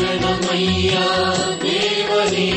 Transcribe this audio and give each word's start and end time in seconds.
சரணமையா 0.00 1.06
தேவனே 1.62 2.48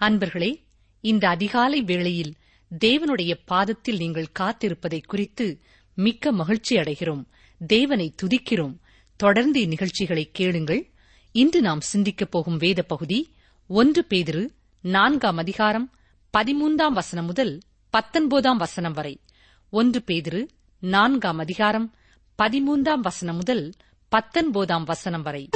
அன்பர்களே 0.00 0.64
இந்த 1.00 1.28
அதிகாலை 1.28 1.82
வேளையில் 1.82 2.34
தேவனுடைய 2.84 3.38
பாதத்தில் 3.44 3.96
நீங்கள் 3.96 4.26
காத்திருப்பதை 4.38 5.02
குறித்து 5.06 5.60
மிக்க 5.94 6.32
மகிழ்ச்சி 6.32 6.76
அடைகிறோம். 6.76 7.24
தேவனை 7.66 8.14
துதிக்கிறோம். 8.22 8.78
தொடர்ந்து 9.16 9.60
இந்நிகழ்ச்சிகளை 9.60 10.28
கேளுங்கள். 10.32 10.90
இன்று 11.32 11.60
நாம் 11.60 11.80
சிந்திக்கப் 11.80 12.30
போகும் 12.30 12.56
வேத 12.56 12.82
பகுதி 12.82 13.34
ஒன்று 13.66 14.06
பேதிரு 14.08 14.48
நான்காம் 14.80 15.36
அதிகாரம் 15.36 15.92
பதிமூன்றாம் 16.38 16.92
வசனம் 16.92 17.26
முதல் 17.26 17.58
பத்தொன்பதாம் 17.90 18.56
வசனம் 18.56 18.92
வரை. 18.92 19.20
ஒன்று 19.70 20.02
பேதிரு 20.06 20.46
நான்காம் 20.78 21.38
அதிகாரம் 21.38 21.94
பதிமூன்றாம் 22.42 23.00
வசனம் 23.00 23.36
முதல் 23.36 23.72
பத்தொன்பதாம் 24.08 24.84
வசனம் 24.84 25.22
வரை. 25.22 25.48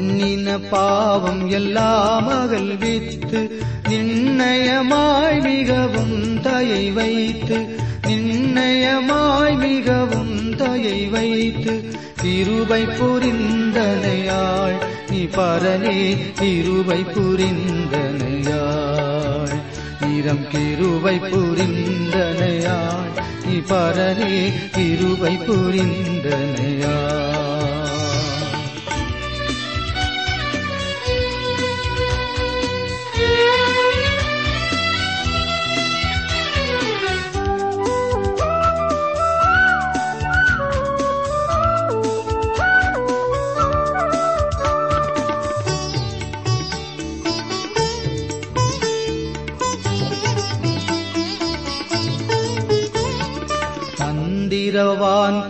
மண்ணின 0.01 0.51
பாவம் 0.71 1.43
எல்லாம் 1.51 2.29
அகல்வித்து 2.37 3.41
நிர்ணயமாய் 3.89 5.41
மிகவும் 5.47 6.21
தயை 6.41 6.85
வைத்து 6.99 7.59
நிர்ணயமாய் 8.09 9.57
மிகவும் 9.65 10.37
தயை 10.63 11.01
வைத்து 11.15 11.75
திருவை 12.23 12.83
புரிந்தனையாள் 12.99 14.79
நீ 15.11 15.23
பரனே 15.37 15.99
திருவை 16.41 17.01
புரிந்தனையாள். 17.15 17.57
நிறம் 20.03 20.45
கிருவை 20.53 21.17
புரிந்தனையாள் 21.33 23.13
நீ 23.47 23.59
பரனே 23.73 24.35
திருவை 24.79 25.35
புரிந்தனையாள். 25.49 27.30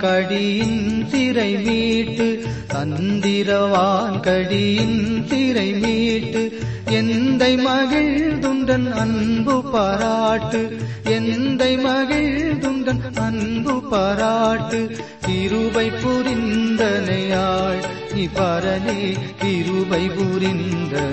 கடியின் 0.01 1.09
திரை 1.11 1.53
மீட்டு 1.57 2.27
தந்திரவான் 2.73 4.21
கடியின் 4.21 5.01
திரை 5.29 5.73
மீட்டு 5.73 6.43
எந்தை 6.91 7.53
மகிழ்துண்டன் 7.67 8.89
அன்பு 8.93 9.57
பாராட்டு 9.73 10.63
எந்தை 11.05 11.73
மகிழ்துண்டன் 11.87 13.05
அன்பு 13.19 13.75
பாராட்டு 13.91 14.81
கிருபை 15.27 15.89
புரிந்தனையாள் 16.03 17.83
நீ 18.15 18.25
பரனே 18.35 19.01
கிருபை 19.41 20.05
புரிந்தனையாள். 20.09 21.09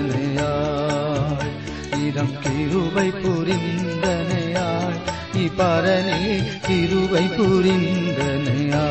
இடம் 2.06 2.34
கிருபை 2.40 3.08
புரிந்த 3.10 3.87
பரனே 5.58 6.20
திருவை 6.66 7.24
புரிந்தனையா 7.36 8.86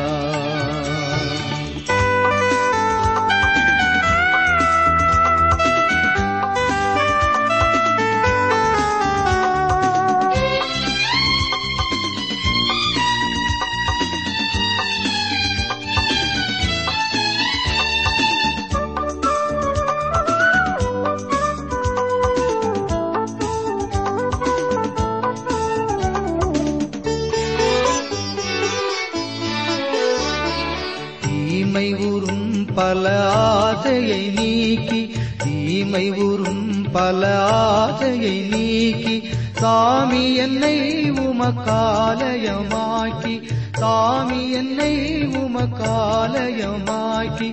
தீமை 31.68 31.88
உறும் 32.08 32.52
பல 32.74 33.04
ஆசையை 33.38 34.20
நீக்கி 34.36 35.00
தீமை 35.42 36.04
உறும் 36.26 36.70
பல 36.92 37.22
ஆசையை 37.56 38.36
நீக்கி 38.52 39.16
சாமி 39.52 40.22
என்னை 40.36 40.78
உமக்காலயமாக்கி 41.24 43.34
சாமி 43.80 44.40
என்னை 44.52 44.94
உமக்காலயமாக்கி 45.42 47.50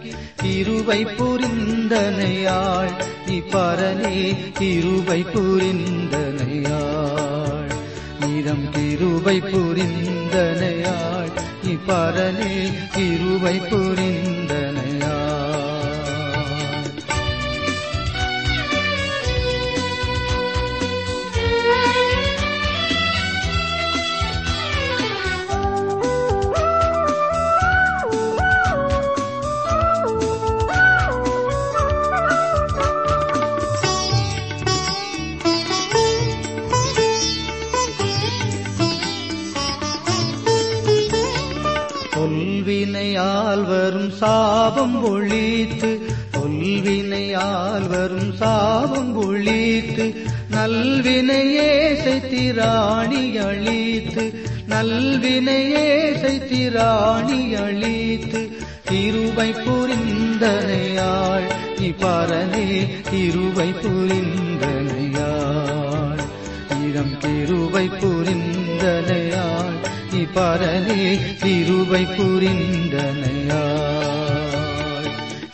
இருவை 0.56 1.02
புரிந்தனையாள் 1.18 2.94
நீ 3.28 3.38
பரனே 3.54 4.18
இருவை 4.72 5.22
புரிந்தனையாள். 5.34 6.92
இதம் 8.36 8.68
திருவை 8.76 9.38
புரிந்த 9.52 10.15
நீ 11.66 11.74
பரனே 11.88 12.54
கிருபை 12.96 13.56
புரிந்த 13.70 14.65
தொல்வினையால் 42.26 43.64
வரும் 43.66 44.12
சாபம் 44.12 44.96
ஒழித்து 45.04 45.90
தொல்வினையால் 46.32 47.88
வரும் 47.88 48.32
சாபம் 48.34 49.12
ஒழித்து 49.26 50.06
நல்வினையே 50.52 51.70
செய்திராணி 52.06 53.24
அழித்து 53.46 54.26
நல்வினையே 54.70 55.86
செய்திராணி 56.24 57.40
அழித்து 57.66 58.42
இருவை 59.02 59.50
புரிந்தனையாள் 59.66 61.48
நீ 61.80 61.90
பரனே 62.02 62.68
இருவை 63.22 63.70
புரிந்தனையாள். 63.84 65.36
இடம் 66.88 67.16
திருவை 67.24 67.88
புரிந்தனை 68.00 69.25
பரனே 70.36 71.20
திருவை 71.40 72.04
புரிந்தனையாள். 72.16 72.94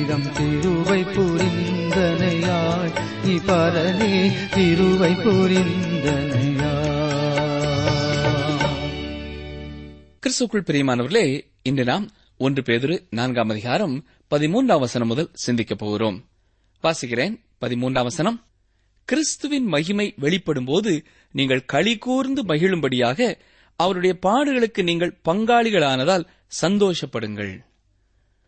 இடம் 0.04 0.24
திருவை 0.24 1.04
புரிந்தனையாள். 1.12 2.92
நீ 3.24 3.36
பரனே 3.36 4.32
திருவை 4.56 5.22
புரிந்தனையாள். 5.22 5.76
கிறிஸ்துக்குள் 10.20 10.64
பிரியமானவர்களே 10.68 11.42
இன்று 11.62 11.84
நாம் 11.84 12.10
ஒன்று 12.38 12.62
பேதுரு 12.62 13.00
நான்காம் 13.10 13.50
அதிகாரம் 13.50 14.06
பதிமூன்றாம் 14.36 14.80
வசனம் 14.80 15.08
முதல் 15.08 15.30
சிந்திக்கப் 15.34 15.78
போகிறோம். 15.78 16.24
வாசிக்கிறேன். 16.84 17.36
பதிமூன்றாம் 17.62 18.04
வசனம். 18.04 18.46
கிறிஸ்துவின் 19.06 19.66
மகிமை 19.66 20.14
வெளிப்படும்போது 20.22 21.06
நீங்கள் 21.32 21.66
களி 21.66 21.98
கூர்ந்து 21.98 22.44
மகிழும்படியாக 22.44 23.40
அவருடைய 23.76 24.20
பாடுகளுக்கு 24.22 24.84
நீங்கள் 24.84 25.18
பங்காளிகளானதால் 25.26 26.28
சந்தோஷப்படுங்கள். 26.62 27.64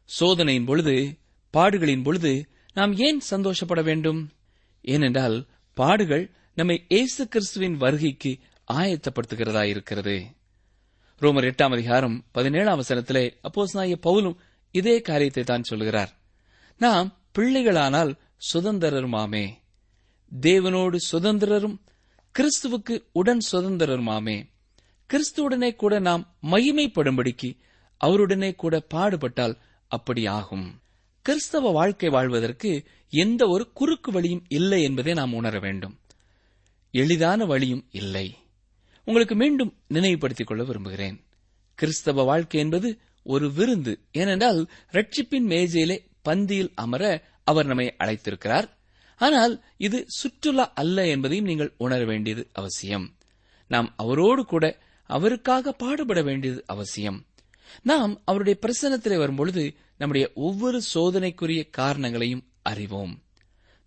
சோதனையின் 0.06 0.66
பொழுது 0.66 1.18
பாடுகளின் 1.54 2.04
பொழுது 2.04 2.50
நாம் 2.74 2.96
ஏன் 2.96 3.20
சந்தோஷப்பட 3.20 3.82
வேண்டும்? 3.82 4.32
ஏனென்றால் 4.82 5.48
பாடுகள் 5.74 6.32
நம்மை 6.56 6.86
இயேசு 6.88 7.28
கிறிஸ்துவின் 7.28 7.78
வருகைக்கு 7.78 8.40
ஆயத்தப்படுத்துகிறதா 8.74 9.64
இருக்கிறது. 9.64 10.26
ரோமர் 11.22 11.48
எட்டாம் 11.50 11.72
அதிகாரம் 11.72 12.26
பதினேழாம் 12.32 12.82
வசனத்திலே 12.82 13.34
அப்போஸ் 13.44 14.00
பவுலும் 14.08 14.38
இதே 14.72 15.02
காரியத்தை 15.02 15.44
தான் 15.44 15.64
சொல்கிறார். 15.64 16.12
நாம் 16.78 17.19
பிள்ளைகளானால் 17.40 18.16
சுதந்திரருமாமே. 18.54 19.50
தேவனோடு 20.42 20.98
சுதந்திரரும் 21.12 21.78
கிறிஸ்துவுக்கு 22.40 23.04
உடன் 23.12 23.40
சுதந்திரருமாமே. 23.52 24.50
கிறிஸ்துவுடனே 25.14 25.76
கூட 25.76 26.00
நாம் 26.00 26.38
மகிமைப்படும்படிக்கு 26.42 27.58
அவருடனே 28.06 28.56
கூட 28.56 28.86
பாடுபட்டால் 28.94 29.58
அப்படி 29.88 30.26
ஆகும் 30.26 30.82
கிறிஸ்தவ 31.22 31.72
வாழ்க்கை 31.72 32.10
வாழ்வதற்கு 32.10 32.84
எந்த 33.10 33.48
ஒரு 33.48 33.72
குறுக்கு 33.72 34.12
வழியும் 34.12 34.46
இல்லை 34.48 34.84
என்பதை 34.84 35.14
நாம் 35.14 35.34
உணர 35.34 35.60
வேண்டும். 35.60 36.00
எளிதான 36.92 37.46
வழியும் 37.46 37.88
இல்லை. 37.92 38.38
உங்களுக்கு 39.04 39.36
மீண்டும் 39.36 39.78
நினைவுபடுத்திக் 39.88 40.48
கொள்ள 40.48 40.64
விரும்புகிறேன். 40.64 41.24
கிறிஸ்தவ 41.76 42.24
வாழ்க்கை 42.24 42.60
என்பது 42.60 43.00
ஒரு 43.24 43.54
விருந்து 43.54 44.00
ஏனென்றால் 44.12 44.68
ரட்சிப்பின் 44.92 45.48
மேஜையிலே 45.48 46.08
பந்தியில் 46.26 46.72
அமர 46.76 47.24
அவர் 47.44 47.66
நம்மை 47.66 47.96
அழைத்திருக்கிறார். 48.00 48.70
ஆனால் 49.18 49.64
இது 49.78 50.06
சுற்றுலா 50.08 50.72
அல்ல 50.74 51.08
என்பதையும் 51.08 51.46
நீங்கள் 51.46 51.74
உணர 51.78 52.06
வேண்டியது 52.06 52.50
அவசியம். 52.54 53.18
நாம் 53.68 53.94
அவரோடு 53.98 54.46
கூட 54.46 54.80
அவருக்காக 55.06 55.72
பாடுபட 55.72 56.22
வேண்டியது 56.22 56.64
அவசியம். 56.68 57.26
நாம் 57.82 58.22
அவருடைய 58.26 58.60
பிரசனத்திலே 58.62 59.18
வரும்பொழுது 59.18 59.76
நம்முடைய 59.98 60.32
ஒவ்வொரு 60.36 60.82
சோதனைக்குரிய 60.94 61.70
காரணங்களையும் 61.70 62.48
அறிவோம். 62.62 63.22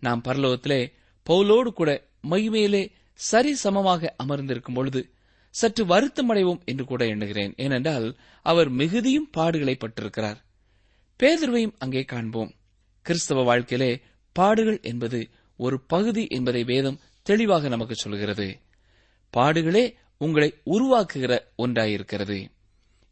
நாம் 0.00 0.22
பரலோகத்திலே 0.24 0.92
பவுலோடு 1.30 1.72
கூட 1.72 2.08
மகிமையிலே 2.30 2.92
சரி 3.14 3.54
சமமாக 3.54 4.14
அமர்ந்திருக்கும் 4.16 4.74
பொழுது 4.74 5.10
சற்று 5.50 5.84
வருத்தமடைவோம் 5.84 6.64
என்று 6.64 6.84
கூட 6.84 7.06
எண்ணுகிறேன். 7.06 7.54
ஏனென்றால் 7.56 8.16
அவர் 8.42 8.68
மிகுதியும் 8.68 9.30
பாடுகளை 9.36 9.74
பட்டிருக்கிறார். 9.74 10.44
பேதர்வையும் 11.18 11.74
அங்கே 11.78 12.02
காண்போம். 12.02 12.54
கிறிஸ்தவ 13.02 13.42
வாழ்க்கையிலே 13.42 14.00
பாடுகள் 14.32 14.80
என்பது 14.82 15.28
ஒரு 15.56 15.80
பகுதி 15.80 16.26
என்பதை 16.28 16.64
வேதம் 16.64 17.00
தெளிவாக 17.22 17.68
நமக்கு 17.68 17.94
சொல்கிறது. 17.94 18.58
பாடுகளே 19.30 19.94
உங்களை 20.18 20.54
உருவாக்குகிற 20.66 21.38
ஒன்றாயிருக்கிறது. 21.56 22.48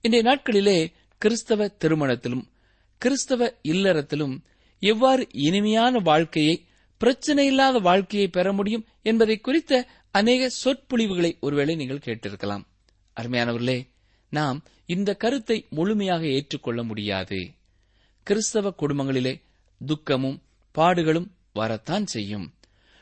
இன்றைய 0.00 0.30
நாட்களிலே 0.30 0.92
கிறிஸ்தவ 1.18 1.66
திருமணத்திலும் 1.80 2.42
கிறிஸ்தவ 2.98 3.54
இல்லறத்திலும் 3.62 4.38
எவ்வாறு 4.78 5.28
இனிமையான 5.30 5.98
வாழ்க்கையை 5.98 6.66
பிரச்சனை 6.96 7.46
இல்லாத 7.46 7.78
வாழ்க்கையை 7.78 8.28
பெற 8.28 8.52
முடியும் 8.52 8.86
என்பதை 9.02 9.38
குறித்த 9.38 9.86
அநேக 10.10 10.48
சொற்பொழிவுகளை 10.48 11.36
ஒருவேளை 11.40 11.74
நீங்கள் 11.74 12.04
கேட்டிருக்கலாம். 12.04 12.64
அருமையானவர்களே 13.20 13.88
நாம் 14.28 14.64
இந்த 14.86 15.14
கருத்தை 15.14 15.66
முழுமையாக 15.70 16.26
ஏற்றுக்கொள்ள 16.26 16.82
முடியாது. 16.82 17.50
கிறிஸ்தவ 18.30 18.74
குடும்பங்களிலே 18.78 19.42
துக்கமும் 19.86 20.42
பாடுகளும் 20.78 21.30
வரத்தான் 21.52 22.06
செய்யும். 22.06 22.54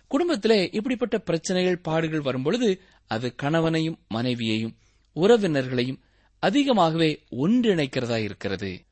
குடும்பத்திலே 0.08 0.70
இப்படிப்பட்ட 0.72 1.18
பிரச்சனைகள் 1.18 1.78
பாடுகள் 1.78 2.20
வரும்பொழுது 2.20 2.80
அது 3.06 3.34
கணவனையும் 3.34 3.98
மனைவியையும் 4.08 4.76
உறவினர்களையும் 5.16 5.98
அதிகமாகவே 6.38 7.24
ஒன்றிணைக்கிறதா 7.30 8.16
இருக்கிறது. 8.16 8.84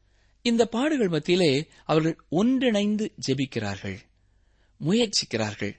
இந்த 0.43 0.67
பாடுகள் 0.67 1.09
மத்தியிலே 1.09 1.67
அவர்கள் 1.85 2.19
ஒன்றிணைந்து 2.29 3.15
ஜெபிக்கிறார்கள் 3.29 3.99
முயற்சிக்கிறார்கள். 4.81 5.75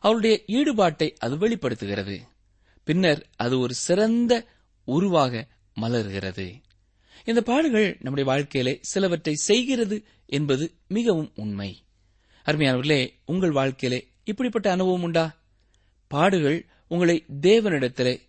அவருடைய 0.00 0.42
ஈடுபாட்டை 0.46 1.12
அது 1.18 1.38
வெளிப்படுத்துகிறது. 1.38 2.20
பின்னர் 2.84 3.26
அது 3.36 3.58
ஒரு 3.58 3.74
சிறந்த 3.74 4.46
உருவாக 4.84 5.46
மலர்கிறது. 5.80 6.60
இந்த 7.28 7.42
பாடுகள் 7.42 7.98
நம்முடைய 8.00 8.30
வாழ்க்கையிலே 8.30 8.78
சிலவற்றை 8.82 9.34
செய்கிறது 9.34 10.04
என்பது 10.26 10.74
மிகவும் 10.88 11.32
உண்மை. 11.34 11.84
அருமையானவர்களே 12.44 13.10
உங்கள் 13.24 13.50
வாழ்க்கையிலே 13.50 14.08
இப்படிப்பட்ட 14.24 14.70
அனுபவம் 14.70 15.02
உண்டா? 15.02 15.36
பாடுகள் 16.06 16.66
உங்களை 16.88 17.24
தேவனிடத்திலே 17.40 18.20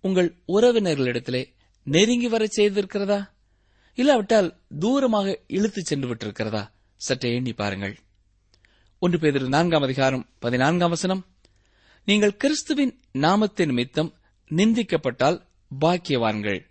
உங்கள் 0.00 0.34
உறவினர்களிடத்திலே 0.48 1.44
நெருங்கி 1.82 2.28
வரச் 2.28 2.60
செய்திருக்கிறதா? 2.60 3.28
இல்லாவிட்டால் 3.94 4.60
தூரமாக 4.80 5.36
இழுத்துச் 5.46 5.86
சென்று 5.86 6.14
விட்டிருக்கிறதா? 6.14 6.70
சற்றே 6.96 7.34
எண்ணி 7.34 7.52
பாருங்கள். 7.52 7.98
ஒன்று 8.98 9.18
பேதிரு 9.18 9.48
நான்காம் 9.48 9.82
அதிகாரம் 9.82 10.28
பதினான்காம் 10.38 10.90
வசனம். 10.90 11.26
நீங்கள் 12.04 12.36
கிறிஸ்துவின் 12.36 13.00
நாமத்தின் 13.12 13.66
நிமித்தம் 13.66 14.14
நிந்திக்கப்பட்டால் 14.50 15.40
பாக்கியவான்கள். 15.80 16.64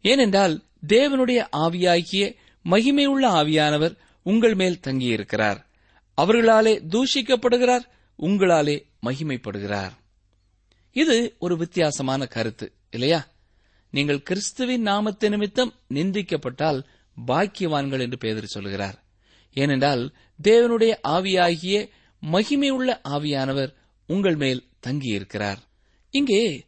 ஏனென்றால் 0.00 0.62
தேவனுடைய 0.86 1.46
ஆவியாகிய 1.52 2.34
மகிமையுள்ள 2.64 3.26
ஆவியானவர் 3.28 3.96
உங்கள் 4.22 4.54
மேல் 4.54 4.80
தங்கியிருக்கிறார். 4.86 5.64
அவர்களாலே 6.16 6.84
தூஷிக்கப்படுகிறார் 6.88 7.84
உங்களாலே 8.18 8.84
மகிமைப்படுகிறார். 9.06 9.90
இது 10.92 11.36
ஒரு 11.38 11.56
வித்தியாசமான 11.56 12.26
கருத்து 12.26 12.72
இல்லையா? 12.90 13.26
நீங்கள் 13.90 14.22
கிறிஸ்துவின் 14.22 14.86
நாமத்து 14.86 15.28
நிமித்தம் 15.28 15.74
நிந்திக்கப்பட்டால் 15.94 16.82
பாக்கியவான்கள் 17.26 18.00
என்று 18.00 18.18
பேதர் 18.18 18.46
சொல்கிறார் 18.46 19.02
ஏனென்றால் 19.54 20.14
தேவனுடைய 20.42 20.94
ஆவியாகிய 21.08 21.88
மகிமையுள்ள 22.32 23.00
ஆவியானவர் 23.08 23.74
உங்கள் 24.06 24.36
மேல் 24.36 24.66
தங்கியிருக்கிறார். 24.86 25.56
இங்கே 26.10 26.66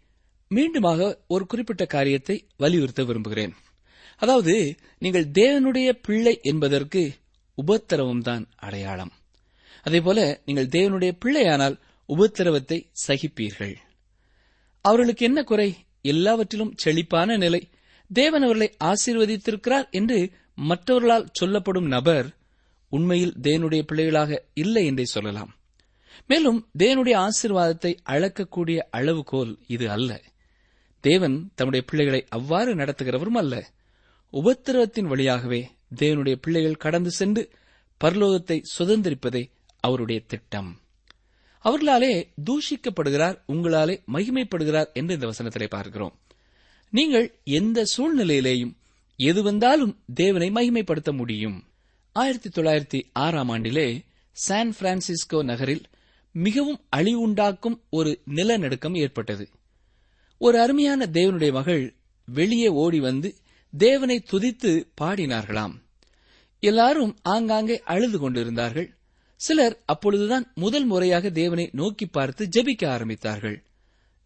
மீண்டுமாக 0.55 1.17
ஒரு 1.26 1.47
குறிப்பிட்ட 1.47 1.87
காரியத்தை 1.87 2.47
வலியுறுத்த 2.57 3.05
விரும்புகிறேன். 3.05 3.55
அதாவது 4.21 4.55
நீங்கள் 4.99 5.27
தேவனுடைய 5.27 5.89
பிள்ளை 6.03 6.39
என்பதற்கு 6.43 7.03
உபத்திரவம்தான் 7.67 8.45
அடையாளம். 8.57 9.12
அதேபோல 9.83 10.41
நீங்கள் 10.45 10.67
தேவனுடைய 10.67 11.12
பிள்ளையானால் 11.25 11.77
உபத்திரவத்தை 12.09 12.79
சகிப்பீர்கள். 13.07 13.75
அவர்களுக்கு 14.85 15.25
என்ன 15.27 15.43
குறை? 15.43 15.69
எல்லாவற்றிலும் 16.03 16.75
செழிப்பான 16.77 17.37
நிலை. 17.37 17.69
தேவன் 18.11 18.43
அவர்களை 18.43 18.69
ஆசீர்வதித்திருக்கிறார் 18.85 19.91
என்று 19.91 20.19
மற்றவர்களால் 20.55 21.27
சொல்லப்படும் 21.33 21.87
நபர் 21.87 22.29
உண்மையில் 22.89 23.35
தேவனுடைய 23.43 23.83
பிள்ளைகளாக 23.83 24.43
இல்லை 24.55 24.87
என்றே 24.87 25.05
சொல்லலாம். 25.05 25.53
மேலும் 26.27 26.69
தேவனுடைய 26.79 27.17
ஆசீர்வாதத்தை 27.17 27.93
அளக்கக்கூடிய 28.09 28.79
அளவுகோல் 28.91 29.53
இது 29.67 29.91
அல்ல. 29.91 30.21
தேவன் 31.05 31.37
தம்முடைய 31.55 31.87
பிள்ளைகளை 31.91 32.27
அவ்வாறு 32.29 32.75
நடத்துகிறவரும் 32.75 33.39
அல்ல. 33.43 33.55
உபத்திரவத்தின் 34.32 35.06
வழியாகவே 35.06 35.70
தேவனுடைய 36.00 36.37
பிள்ளைகள் 36.40 36.76
கடந்து 36.76 37.10
சென்று 37.10 37.50
பரலோகத்தை 38.04 38.62
சுதந்திரிப்பதே 38.78 39.50
அவருடைய 39.80 40.20
திட்டம். 40.26 40.80
அவர்களாலே 41.64 42.28
தூஷிக்கப்படுகிறார் 42.50 43.38
உங்களாலே 43.49 44.02
மகிமைப்படுகிறார் 44.12 44.92
என்று 44.92 45.14
இந்த 45.14 45.26
வசனத்திலே 45.26 45.66
பார்க்கிறோம். 45.68 46.18
நீங்கள் 46.90 47.38
எந்த 47.44 47.84
சூழ்நிலையிலேயும் 47.96 48.76
எது 49.16 49.42
வந்தாலும் 49.42 50.02
தேவனை 50.14 50.50
மகிமைப்படுத்த 50.50 51.12
முடியும். 51.12 51.64
ஆயிரத்தி 52.12 52.49
தொள்ளாயிரத்தி 52.49 53.02
ஆறாம் 53.12 53.49
ஆண்டிலே 53.49 54.04
சான் 54.32 54.75
பிரான்சிஸ்கோ 54.80 55.44
நகரில் 55.44 55.82
மிகவும் 56.32 56.80
அழிவுண்டாக்கும் 56.96 57.80
ஒரு 57.90 58.20
நிலநடுக்கம் 58.25 58.94
ஏற்பட்டது. 58.94 59.49
ஒரு 60.38 60.60
அருமையான 60.60 61.06
தேவனுடைய 61.12 61.52
மகள் 61.52 61.94
வெளியே 62.25 62.68
ஓடி 62.68 63.00
வந்து 63.00 63.34
தேவனை 63.79 64.25
துதித்து 64.31 64.85
பாடினார்களாம். 65.00 65.73
எல்லாரும் 66.61 67.17
ஆங்காங்கே 67.23 67.81
அழுது 67.81 68.19
கொண்டிருந்தார்கள். 68.19 68.95
சிலர் 69.37 69.83
அப்பொழுதுதான் 69.85 70.53
முதல் 70.55 70.85
முறையாக 70.85 71.31
தேவனை 71.31 71.71
நோக்கி 71.73 72.07
பார்த்து 72.07 72.49
ஜெபிக்க 72.57 72.83
ஆரம்பித்தார்கள். 72.83 73.62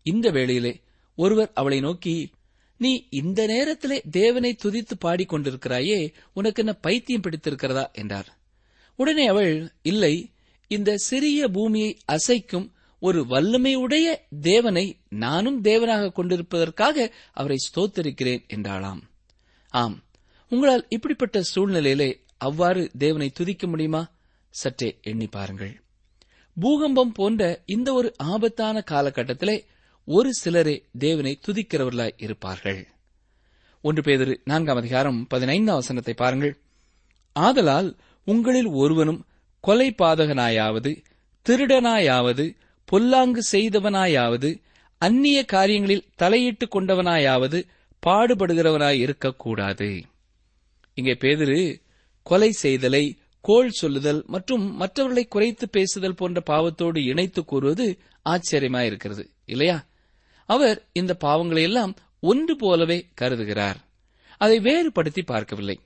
இந்த 0.03 0.31
வேளையிலே 0.31 0.81
ஒருவர் 1.17 1.51
அவளை 1.55 1.81
நோக்கி 1.81 2.31
நீ 2.79 3.07
இந்த 3.11 3.47
நேரத்திலே 3.47 4.03
தேவனை 4.11 4.57
துதித்து 4.63 4.95
பாடிக்கொண்டிருக்கிறாயே 5.05 6.15
உனக்கு 6.33 6.65
என்ன 6.65 6.79
பைத்தியம் 6.81 7.23
பிடித்திருக்கிறதா? 7.23 7.93
என்றார். 7.93 8.39
உடனே 8.97 9.27
அவள் 9.27 9.73
இல்லை 9.83 10.31
இந்த 10.67 10.97
சிறிய 10.97 11.49
பூமியை 11.49 11.99
அசைக்கும் 12.13 12.73
ஒரு 12.99 13.23
வல்லமையுடைய 13.23 14.17
தேவனை 14.41 14.97
நானும் 15.09 15.63
தேவனாக 15.63 16.13
கொண்டிருப்பதற்காக 16.13 17.13
அவரை 17.33 17.57
ஸ்தோத்தரிக்கிறேன் 17.57 18.43
என்றாளாம். 18.49 19.01
ஆம். 19.75 20.03
உங்களால் 20.49 20.87
இப்படிப்பட்ட 20.89 21.43
சூழ்நிலையிலே 21.55 22.21
அவ்வாறு 22.39 22.91
தேவனை 22.99 23.31
துதிக்க 23.31 23.67
முடியுமா? 23.67 24.11
சற்றே 24.51 24.99
எண்ணி 25.03 25.27
பாருங்கள். 25.27 25.81
பூகம்பம் 26.61 27.13
போன்ற 27.13 27.63
இந்த 27.67 27.93
ஒரு 27.93 28.15
ஆபத்தான 28.17 28.85
காலகட்டத்திலே 28.91 29.65
ஒரு 30.05 30.35
சிலரே 30.35 30.85
தேவனை 30.99 31.39
துதிக்கிறவர்களாய் 31.47 32.15
இருப்பார்கள். 32.17 32.87
ஒன்று 33.83 34.03
பேதர் 34.03 34.41
நான்காம் 34.45 34.77
அதிகாரம் 34.77 35.27
பதினைந்தாம் 35.27 35.75
வசனத்தை 35.75 36.15
பாருங்கள். 36.15 36.59
ஆதலால் 37.33 37.97
உங்களில் 38.25 38.67
ஒருவனும் 38.67 39.27
கொலை 39.61 39.95
பாதகனாயாவது 39.99 41.05
திருடனாயாவது 41.47 42.57
பொல்லாங்கு 42.85 43.43
செய்தவனாயாவது 43.53 44.63
அந்நிய 44.99 45.45
காரியங்களில் 45.45 46.09
தலையிட்டுக் 46.19 46.77
கொண்டவனாயாவது 46.77 47.67
பாடுபடுகிறவனாய் 48.07 48.99
இருக்கக்கூடாது. 48.99 50.05
இங்கே 50.95 51.13
பேதிரு 51.13 51.83
கொலை 52.23 52.55
செய்தலை 52.63 53.17
கோள் 53.41 53.71
சொல்லுதல் 53.71 54.25
மற்றும் 54.27 54.77
மற்றவர்களை 54.77 55.29
குறைத்து 55.29 55.69
பேசுதல் 55.69 56.15
போன்ற 56.15 56.43
பாவத்தோடு 56.47 57.05
இணைத்து 57.05 57.45
கூறுவது 57.45 57.99
ஆச்சரியமாயிருக்கிறது 58.25 59.29
இல்லையா? 59.45 59.87
அவர் 60.47 60.89
இந்த 60.93 61.17
பாவங்களையெல்லாம் 61.25 61.95
ஒன்று 62.21 62.57
போலவே 62.57 63.09
கருதுகிறார். 63.21 63.77
அதை 64.39 64.61
வேறுபடுத்தி 64.61 65.23
பார்க்கவில்லை. 65.23 65.81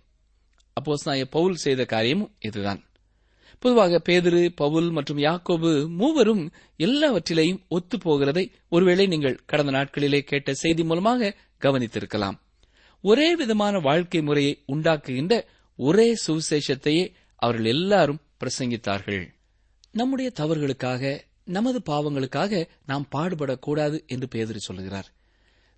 அப்போஸ் 0.80 1.24
பவுல் 1.30 1.54
செய்த 1.54 1.84
காரியமும் 1.84 2.34
இதுதான். 2.38 2.87
பொதுவாக 3.58 4.02
பேதிரு 4.08 4.48
பவுல் 4.54 4.90
மற்றும் 4.90 5.18
யாக்கோபு 5.18 5.88
மூவரும் 5.88 6.50
எல்லாவற்றிலேயும் 6.78 7.60
ஒத்து 7.68 7.96
போகிறதை 7.98 8.52
ஒருவேளை 8.68 9.06
நீங்கள் 9.06 9.40
கடந்த 9.46 9.72
நாட்களிலே 9.72 10.20
கேட்ட 10.20 10.54
செய்தி 10.54 10.84
மூலமாக 10.84 11.34
கவனித்திருக்கலாம். 11.60 12.38
ஒரே 13.00 13.36
விதமான 13.36 13.78
வாழ்க்கை 13.78 14.22
முறையை 14.22 14.62
உண்டாக்குகின்ற 14.72 15.44
ஒரே 15.76 16.16
சுவிசேஷத்தையே 16.26 17.12
அவர்கள் 17.36 17.64
எல்லாரும் 17.64 18.20
பிரசங்கித்தார்கள். 18.40 19.24
நம்முடைய 19.90 20.32
தவறுகளுக்காக 20.40 21.20
நமது 21.44 21.82
பாவங்களுக்காக 21.86 22.68
நாம் 22.86 23.08
பாடுபடக்கூடாது 23.16 24.06
என்று 24.06 24.28
பேதறி 24.34 24.56
சொல்லுகிறார். 24.56 25.08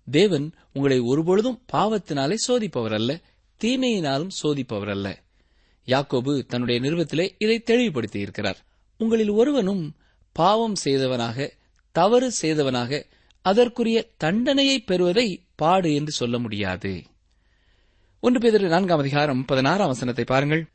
தேவன் 0.07 0.53
உங்களை 0.73 0.99
ஒருபொழுதும் 0.99 1.61
பாவத்தினாலே 1.73 2.35
சோதிப்பவர் 2.47 2.93
அல்ல 2.93 3.19
தீமையினாலும் 3.61 4.33
சோதிப்பவர் 4.43 4.89
அல்ல 4.89 5.07
யாக்கோபு 5.87 6.45
தன்னுடைய 6.45 6.81
நிறுவத்திலே 6.81 7.35
இதை 7.37 7.63
தெளிவுபடுத்தியிருக்கிறார். 7.65 8.55
உங்களில் 8.97 9.29
ஒருவனும் 9.29 9.95
பாவம் 10.31 10.75
செய்தவனாக 10.75 11.53
தவறு 11.91 12.31
செய்தவனாக 12.41 13.05
அதற்குரிய 13.41 14.09
தண்டனையை 14.17 14.79
பெறுவதை 14.79 15.43
பாடு 15.55 15.93
என்று 15.93 16.11
சொல்ல 16.11 16.39
முடியாது. 16.39 17.03
ஒன்று 18.19 18.39
பேர் 18.39 18.67
நான்காம் 18.67 18.99
அதிகாரம் 18.99 19.45
பதினாறாம் 19.45 19.87
வசனத்தை 19.87 20.23
பாருங்கள். 20.23 20.67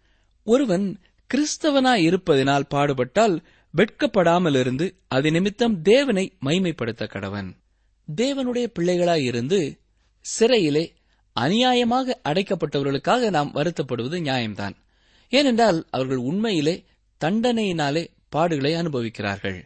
ஒருவன் 0.45 1.01
கிறிஸ்தவனாய் 1.35 2.07
இருப்பதினால் 2.09 2.71
பாடுபட்டால் 2.75 3.45
வெட்கப்படாமல் 3.77 4.59
இருந்து 4.59 4.97
அது 5.09 5.31
நிமித்தம் 5.31 5.83
தேவனை 5.83 6.37
மைமைப்படுத்த 6.41 7.05
கடவன். 7.05 7.57
தேவனுடைய 8.17 8.67
பிள்ளைகளாய் 8.79 9.23
இருந்து 9.23 9.79
சிறையிலே 10.21 10.93
அநியாயமாக 11.41 12.15
அடைக்கப்பட்டவர்களுக்காக 12.25 13.31
நாம் 13.31 13.55
வருத்தப்படுவது 13.55 14.19
நியாயம்தான். 14.21 14.77
ஏனென்றால் 15.29 15.87
அவர்கள் 15.91 16.17
உண்மையிலே 16.17 16.85
தண்டனையினாலே 17.25 18.09
பாடுகளை 18.37 18.73
அனுபவிக்கிறார்கள். 18.75 19.63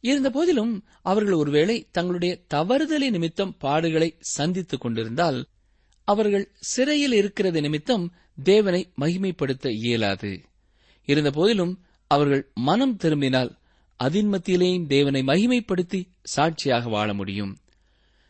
இருந்த 0.00 0.30
போதிலும் 0.30 0.84
அவர்கள் 1.02 1.32
ஒருவேளை 1.32 1.88
தங்களுடைய 1.90 2.44
தவறுதலை 2.54 3.10
நிமித்தம் 3.10 3.56
பாடுகளை 3.60 4.14
சந்தித்துக் 4.18 4.80
கொண்டிருந்தால் 4.80 5.46
அவர்கள் 6.04 6.52
சிறையில் 6.60 7.12
இருக்கிறது 7.12 7.60
நிமித்தம் 7.60 8.14
தேவனை 8.42 8.92
மகிமைப்படுத்த 9.00 9.68
இயலாது. 9.68 10.40
இருந்த 11.04 11.30
போதிலும் 11.30 11.84
அவர்கள் 12.06 12.50
மனம் 12.54 12.96
திரும்பினால் 12.96 13.58
அதின் 14.04 14.32
மத்தியிலேயும் 14.32 14.86
தேவனை 14.86 15.22
மகிமைப்படுத்தி 15.22 16.08
சாட்சியாக 16.22 16.88
வாழ 16.88 17.14
முடியும். 17.14 17.58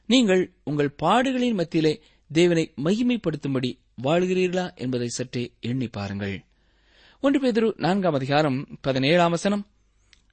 நீங்கள் 0.07 0.55
உங்கள் 0.65 0.95
பாடுகளின் 1.03 1.55
மத்தியிலே 1.55 2.01
தேவனை 2.33 2.73
மகிமைப்படுத்தும்படி 2.85 3.79
வாழ்கிறீர்களா 4.03 4.75
என்பதை 4.75 5.09
சற்றே 5.09 5.53
எண்ணி 5.61 5.89
பாருங்கள். 5.89 6.45
ஒன்று 7.21 7.41
பேதுரு 7.41 7.73
நான்காம் 7.77 8.15
அதிகாரம் 8.15 8.67
பதினேழாம் 8.81 9.31
வசனம். 9.31 9.67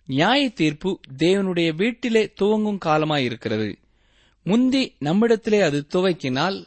நியாய 0.05 0.50
தீர்ப்பு 0.50 1.00
தேவனுடைய 1.17 1.75
வீட்டிலே 1.75 2.34
துவங்கும் 2.36 2.79
காலமாயிருக்கிறது. 2.86 3.75
முந்தி 4.43 4.96
நம்மிடத்திலே 5.00 5.62
அது 5.62 5.86
துவக்கினால் 5.89 6.65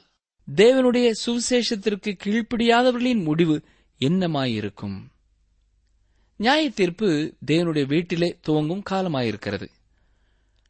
தேவனுடைய 0.54 1.12
சுவிசேஷத்திற்கு 1.26 2.16
கீழ்ப்படியாதவர்களின் 2.24 3.24
முடிவு 3.24 3.62
என்னமாயிருக்கும்? 4.00 5.00
நியாய 6.36 6.70
தீர்ப்பு 6.70 7.34
தேவனுடைய 7.46 7.86
வீட்டிலே 7.86 8.38
துவங்கும் 8.40 8.82
காலமாயிருக்கிறது. 8.90 9.68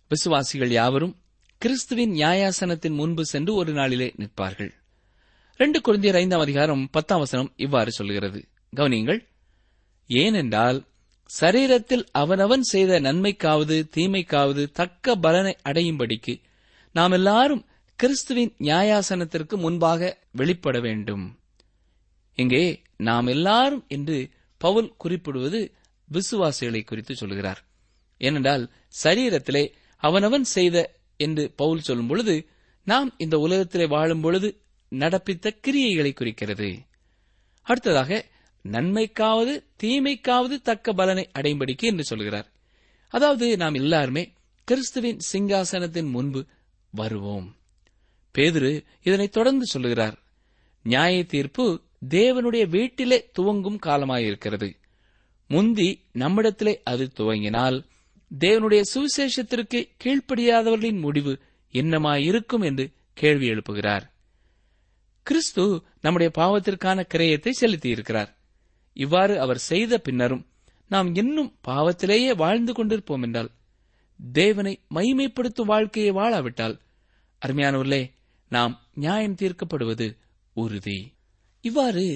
விசுவாசிகள் 0.09 0.71
யாவரும் 0.71 1.17
கிறிஸ்துவின் 1.59 2.13
நியாயாசனத்தின் 2.13 2.95
முன்பு 2.95 3.25
சென்று 3.25 3.55
ஒரு 3.55 3.73
நாளிலே 3.73 4.13
நிற்பார்கள். 4.17 4.75
ரெண்டு 5.59 5.81
குழந்தையர் 5.81 6.17
ஐந்தாம் 6.17 6.41
அதிகாரம் 6.41 6.89
பத்தாம் 6.91 7.19
வசனம் 7.19 7.53
இவ்வாறு 7.57 7.91
சொல்கிறது 7.93 8.49
கவனியுங்கள். 8.77 9.21
ஏனென்றால் 10.07 10.79
சரீரத்தில் 11.41 12.05
அவனவன் 12.13 12.63
செய்த 12.63 12.99
நன்மைக்காவது 13.01 13.77
தீமைக்காவது 13.97 14.71
தக்க 14.73 15.15
பலனை 15.15 15.57
அடையும்படிக்கு 15.65 16.35
நாம் 16.93 17.11
எல்லாரும் 17.11 17.63
கிறிஸ்துவின் 17.99 18.53
நியாயாசனத்திற்கு 18.59 19.57
முன்பாக 19.57 20.19
வெளிப்பட 20.33 20.81
வேண்டும். 20.81 21.25
இங்கே 22.35 22.83
நாம் 22.97 23.27
எல்லாரும் 23.27 23.85
என்று 23.89 24.19
பவுல் 24.61 24.93
குறிப்பிடுவது 24.97 25.61
விசுவாசிகளை 26.09 26.85
குறித்து 26.85 27.15
சொல்கிறார். 27.15 27.65
ஏனென்றால் 28.21 28.71
சரீரத்திலே 29.05 29.65
அவனவன் 30.03 30.47
செய்த 30.57 30.77
என்று 31.17 31.53
பவுல் 31.57 31.79
சொல்லும் 31.79 32.07
பொழுது 32.07 32.37
நாம் 32.83 33.15
இந்த 33.19 33.39
உலகத்திலே 33.39 33.87
வாழும் 33.87 34.21
பொழுது 34.21 34.49
நடப்பித்த 34.99 35.57
கிரியைகளை 35.67 36.13
குறிக்கிறது. 36.13 36.79
அடுத்ததாக 37.63 38.25
நன்மைக்காவது 38.71 39.65
தீமைக்காவது 39.83 40.63
தக்க 40.63 40.93
பலனை 40.93 41.31
அடையும்படிக்கு 41.39 41.83
என்று 41.83 42.05
சொல்கிறார். 42.05 42.53
அதாவது 43.09 43.57
நாம் 43.57 43.75
எல்லாருமே 43.75 44.33
கிறிஸ்துவின் 44.65 45.19
சிங்காசனத்தின் 45.33 46.11
முன்பு 46.11 46.45
வருவோம். 46.91 47.57
பேதுரு 48.39 48.85
இதனை 49.03 49.29
தொடர்ந்து 49.29 49.67
சொல்லுகிறார். 49.67 50.23
நியாய 50.83 51.25
தீர்ப்பு 51.25 51.83
தேவனுடைய 52.09 52.69
வீட்டிலே 52.69 53.31
துவங்கும் 53.33 53.79
காலமாயிருக்கிறது. 53.87 54.75
முந்தி 55.49 56.05
நம்மிடத்திலே 56.13 56.81
அது 56.85 57.11
துவங்கினால் 57.17 57.85
தேவனுடைய 58.39 58.83
சுவிசேஷத்திற்கு 58.95 59.89
கீழ்ப்படியாதவர்களின் 60.05 61.01
முடிவு 61.01 61.39
என்னமாயிருக்கும் 61.73 62.65
என்று 62.65 62.91
கேள்வி 63.15 63.49
எழுப்புகிறார். 63.51 64.15
கிறிஸ்து 65.27 65.65
நம்முடைய 66.01 66.31
பாவத்திற்கான 66.39 66.99
கிரயத்தை 67.13 67.53
செலுத்தியிருக்கிறார். 67.61 68.31
இவ்வாறு 68.97 69.41
அவர் 69.41 69.61
செய்த 69.71 69.99
பின்னரும் 69.99 70.45
நாம் 70.89 71.09
இன்னும் 71.15 71.51
பாவத்திலேயே 71.69 72.33
வாழ்ந்து 72.37 72.73
கொண்டிருப்போம் 72.73 73.23
என்றால் 73.23 73.51
தேவனை 74.33 74.75
மைமைப்படுத்தும் 74.95 75.71
வாழ்க்கையை 75.73 76.13
வாழாவிட்டால் 76.13 76.77
அருமையானவர்களே 77.43 78.03
நாம் 78.51 78.75
நியாயம் 78.95 79.35
தீர்க்கப்படுவது 79.35 80.07
உறுதி. 80.53 80.99
இவ்வாறு 81.65 82.07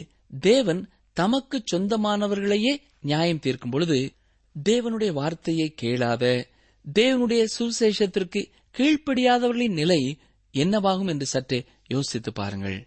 தேவன் 0.41 0.83
தமக்கு 1.13 1.59
சொந்தமானவர்களையே 1.73 2.75
நியாயம் 3.01 3.39
தீர்க்கும் 3.39 3.71
பொழுது 3.71 3.99
தேவனுடைய 4.57 5.13
வார்த்தையை 5.13 5.69
கேளாத 5.75 6.25
தேவனுடைய 6.85 7.43
சுவிசேஷத்திற்கு 7.57 8.41
கீழ்ப்படியாதவர்களின் 8.79 9.79
நிலை 9.81 10.01
என்னவாகும் 10.55 11.09
என்று 11.09 11.27
சற்றே 11.27 11.59
யோசித்து 11.89 12.33
பாருங்கள். 12.33 12.79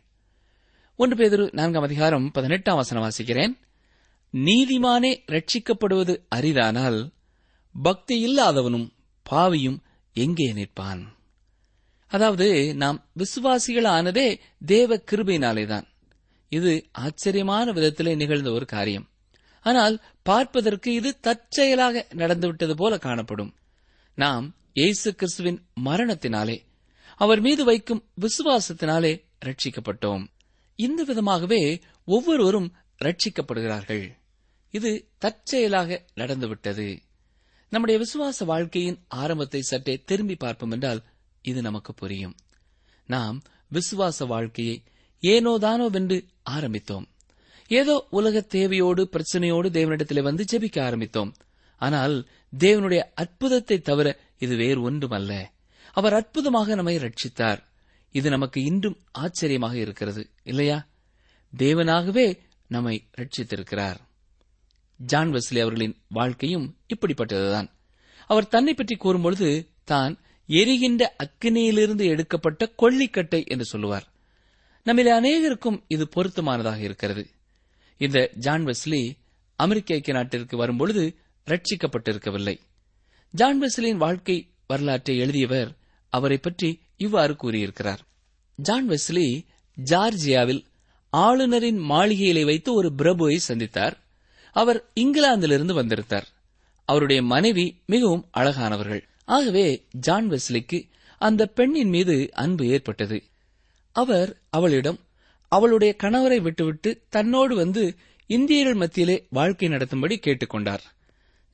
ஒன்று 0.95 1.15
பேதரு 1.15 1.53
நான்காம் 1.53 1.83
அதிகாரம் 1.83 2.31
பதினெட்டாம் 2.31 2.75
வசனம் 2.75 3.03
வாசிக்கிறேன். 3.03 3.53
நீதிமானே 4.33 5.12
ரட்சிக்கப்படுவது 5.27 6.17
அரிதானால் 6.35 7.12
பக்தி 7.81 8.15
இல்லாதவனும் 8.25 8.85
பாவியும் 9.29 9.79
எங்கே 10.13 10.53
நிற்பான்? 10.53 11.01
அதாவது 12.07 12.75
நாம் 12.75 13.09
விசுவாசிகள் 13.13 13.83
ஆனதே 13.83 14.39
தேவ 14.65 15.03
கிருபையினாலேதான் 15.12 15.83
இது 16.50 16.89
ஆச்சரியமான 16.91 17.71
விதத்திலே 17.71 18.15
நிகழ்ந்த 18.15 18.51
ஒரு 18.51 18.65
காரியம். 18.65 19.09
ஆனால் 19.62 20.01
பார்ப்பதற்கு 20.23 20.93
இது 20.93 21.19
தற்செயலாக 21.19 22.05
நடந்துவிட்டது 22.13 22.75
போல 22.75 22.97
காணப்படும். 22.97 23.55
நாம் 24.15 24.55
இயேசு 24.73 25.15
கிறிஸ்துவின் 25.15 25.59
மரணத்தினாலே 25.85 26.59
அவர் 27.15 27.39
மீது 27.39 27.63
வைக்கும் 27.63 28.05
விசுவாசத்தினாலே 28.21 29.23
ரட்சிக்கப்பட்டோம் 29.45 30.23
இந்த 30.75 31.03
விதமாகவே 31.03 31.81
ஒவ்வொருவரும் 32.05 32.75
ரட்சிக்கப்படுகிறார்கள். 33.01 34.11
இது 34.71 35.09
தற்செயலாக 35.17 36.05
நடந்துவிட்டது. 36.15 36.99
நம்முடைய 37.69 37.99
விசுவாச 37.99 38.45
வாழ்க்கையின் 38.45 38.99
ஆரம்பத்தை 39.07 39.61
சற்றே 39.61 40.01
திரும்பி 40.05 40.35
பார்ப்போம் 40.35 40.71
என்றால் 40.71 41.03
இது 41.41 41.61
நமக்கு 41.61 41.93
புரியும். 41.93 42.35
நாம் 43.05 43.41
விசுவாச 43.71 44.25
வாழ்க்கையை 44.25 44.83
ஏனோதானோ 45.21 45.89
வென்று 45.89 46.25
ஆரம்பித்தோம். 46.49 47.05
ஏதோ 47.67 48.07
உலக 48.09 48.45
தேவையோடு 48.49 49.03
பிரச்சனையோடு 49.11 49.69
தேவனிடத்திலே 49.69 50.21
வந்து 50.21 50.45
ஜெபிக்க 50.51 50.77
ஆரம்பித்தோம். 50.81 51.31
ஆனால் 51.77 52.27
தேவனுடைய 52.59 53.01
அற்புதத்தை 53.13 53.79
தவிர 53.79 54.19
இது 54.37 54.55
வேறு 54.55 54.91
ஒன்றுமல்ல. 54.91 55.45
அவர் 55.91 56.13
அற்புதமாக 56.13 56.75
நம்மை 56.75 56.97
ரட்சித்தார். 56.97 57.61
இது 58.13 58.29
நமக்கு 58.29 58.60
இன்றும் 58.63 58.98
ஆச்சரியமாக 59.12 59.75
இருக்கிறது 59.77 60.24
இல்லையா? 60.43 60.77
தேவனாகவே 61.58 62.25
நம்மை 62.67 62.96
ரட்சித்திருக்கிறார். 63.17 64.00
ஜான் 64.98 65.32
வெஸ்லி 65.32 65.60
அவர்களின் 65.62 65.96
வாழ்க்கையும் 66.08 66.67
இப்படிப்பட்டதுதான். 66.93 67.70
அவர் 68.27 68.48
தன்னை 68.48 68.74
பற்றி 68.74 68.96
கூறும்பொழுது 68.96 69.50
தான் 69.84 70.13
எரிகின்ற 70.50 71.15
அக்கினியிலிருந்து 71.24 72.05
எடுக்கப்பட்ட 72.05 72.72
கொள்ளிக்கட்டை 72.82 73.46
என்று 73.46 73.65
சொல்லுவார். 73.65 74.08
நம்மில் 74.84 75.12
அநேகருக்கும் 75.12 75.84
இது 75.88 76.08
பொருத்தமானதாக 76.15 76.79
இருக்கிறது. 76.79 77.24
இந்த 77.97 78.30
ஜான் 78.36 78.65
வெஸ்லி 78.65 79.02
அமெரிக்க 79.56 79.93
ஐக்கிய 79.93 80.15
நாட்டிற்கு 80.15 80.58
வரும்பொழுது 80.58 81.04
ரட்சிக்கப்பட்டிருக்கவில்லை. 81.47 82.56
ஜான் 83.34 83.62
வெஸ்லியின் 83.62 84.04
வாழ்க்கை 84.06 84.38
வரலாற்றை 84.67 85.17
எழுதியவர் 85.17 85.71
அவரை 86.13 86.38
பற்றி 86.38 86.69
இவ்வாறு 87.03 87.35
கூறியிருக்கிறார். 87.35 87.99
ஜான் 88.55 88.89
வெஸ்லி 88.89 89.45
ஜார்ஜியாவில் 89.85 90.63
ஆளுநரின் 91.09 91.77
மாளிகையிலே 91.77 92.45
வைத்து 92.45 92.73
ஒரு 92.73 92.91
பிரபுவை 92.97 93.39
சந்தித்தார். 93.47 93.93
அவர் 94.51 94.89
இங்கிலாந்திலிருந்து 94.95 95.73
வந்திருந்தார். 95.73 96.27
அவருடைய 96.85 97.21
மனைவி 97.21 97.65
மிகவும் 97.85 98.27
அழகானவர்கள். 98.37 99.01
ஆகவே 99.25 99.85
ஜான் 99.91 100.29
வெஸ்லிக்கு 100.29 100.89
அந்த 101.19 101.45
பெண்ணின் 101.45 101.89
மீது 101.89 102.29
அன்பு 102.33 102.67
ஏற்பட்டது. 102.67 103.23
அவர் 103.91 104.41
அவளிடம் 104.49 104.99
அவளுடைய 105.47 105.95
கணவரை 106.03 106.41
விட்டுவிட்டு 106.41 107.01
தன்னோடு 107.09 107.55
வந்து 107.55 107.95
இந்தியர்கள் 108.27 108.73
மத்தியிலே 108.73 109.25
வாழ்க்கை 109.29 109.67
நடத்தும்படி 109.67 110.19
கேட்டுக்கொண்டார். 110.25 110.83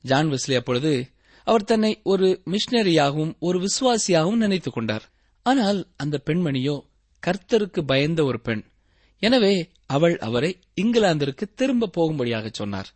ஜான் 0.02 0.30
வெஸ்லி 0.30 0.56
அப்பொழுது 0.56 1.06
அவர் 1.44 1.64
தன்னை 1.64 2.00
ஒரு 2.02 2.42
மிஷனரியாகவும் 2.44 3.34
ஒரு 3.38 3.58
விசுவாசியாகவும் 3.58 4.36
நினைத்துக் 4.36 4.74
கொண்டார் 4.74 5.08
ஆனால் 5.42 5.80
அந்த 5.96 6.16
பெண்மணியோ 6.26 6.76
கர்த்தருக்கு 7.22 7.80
பயந்த 7.80 8.24
ஒரு 8.24 8.40
பெண். 8.40 8.62
எனவே 9.22 9.70
அவள் 9.86 10.18
அவரை 10.18 10.50
இங்கிலாந்திற்கு 10.76 11.44
திரும்ப 11.54 11.88
போகும்படியாக 11.88 12.48
சொன்னார். 12.52 12.90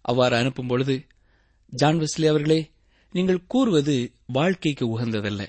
அவ்வாறு 0.00 0.36
அனுப்பும் 0.36 0.66
பொழுது 0.66 0.96
ஜான் 1.72 1.98
வெஸ்லி 1.98 2.26
அவர்களே 2.26 2.60
நீங்கள் 3.10 3.46
கூறுவது 3.46 3.94
வாழ்க்கைக்கு 4.26 4.84
உகந்ததல்ல. 4.94 5.42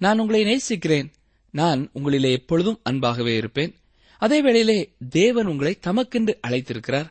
நான் 0.00 0.18
உங்களை 0.18 0.44
நேசிக்கிறேன். 0.44 1.08
நான் 1.54 1.80
உங்களிலே 1.94 2.30
எப்பொழுதும் 2.32 2.80
அன்பாகவே 2.90 3.34
இருப்பேன். 3.36 3.72
அதே 4.22 4.38
வேளையிலே 4.42 4.78
தேவன் 5.10 5.46
உங்களை 5.46 5.78
தமக்கென்று 5.86 6.34
அழைத்திருக்கிறார். 6.46 7.08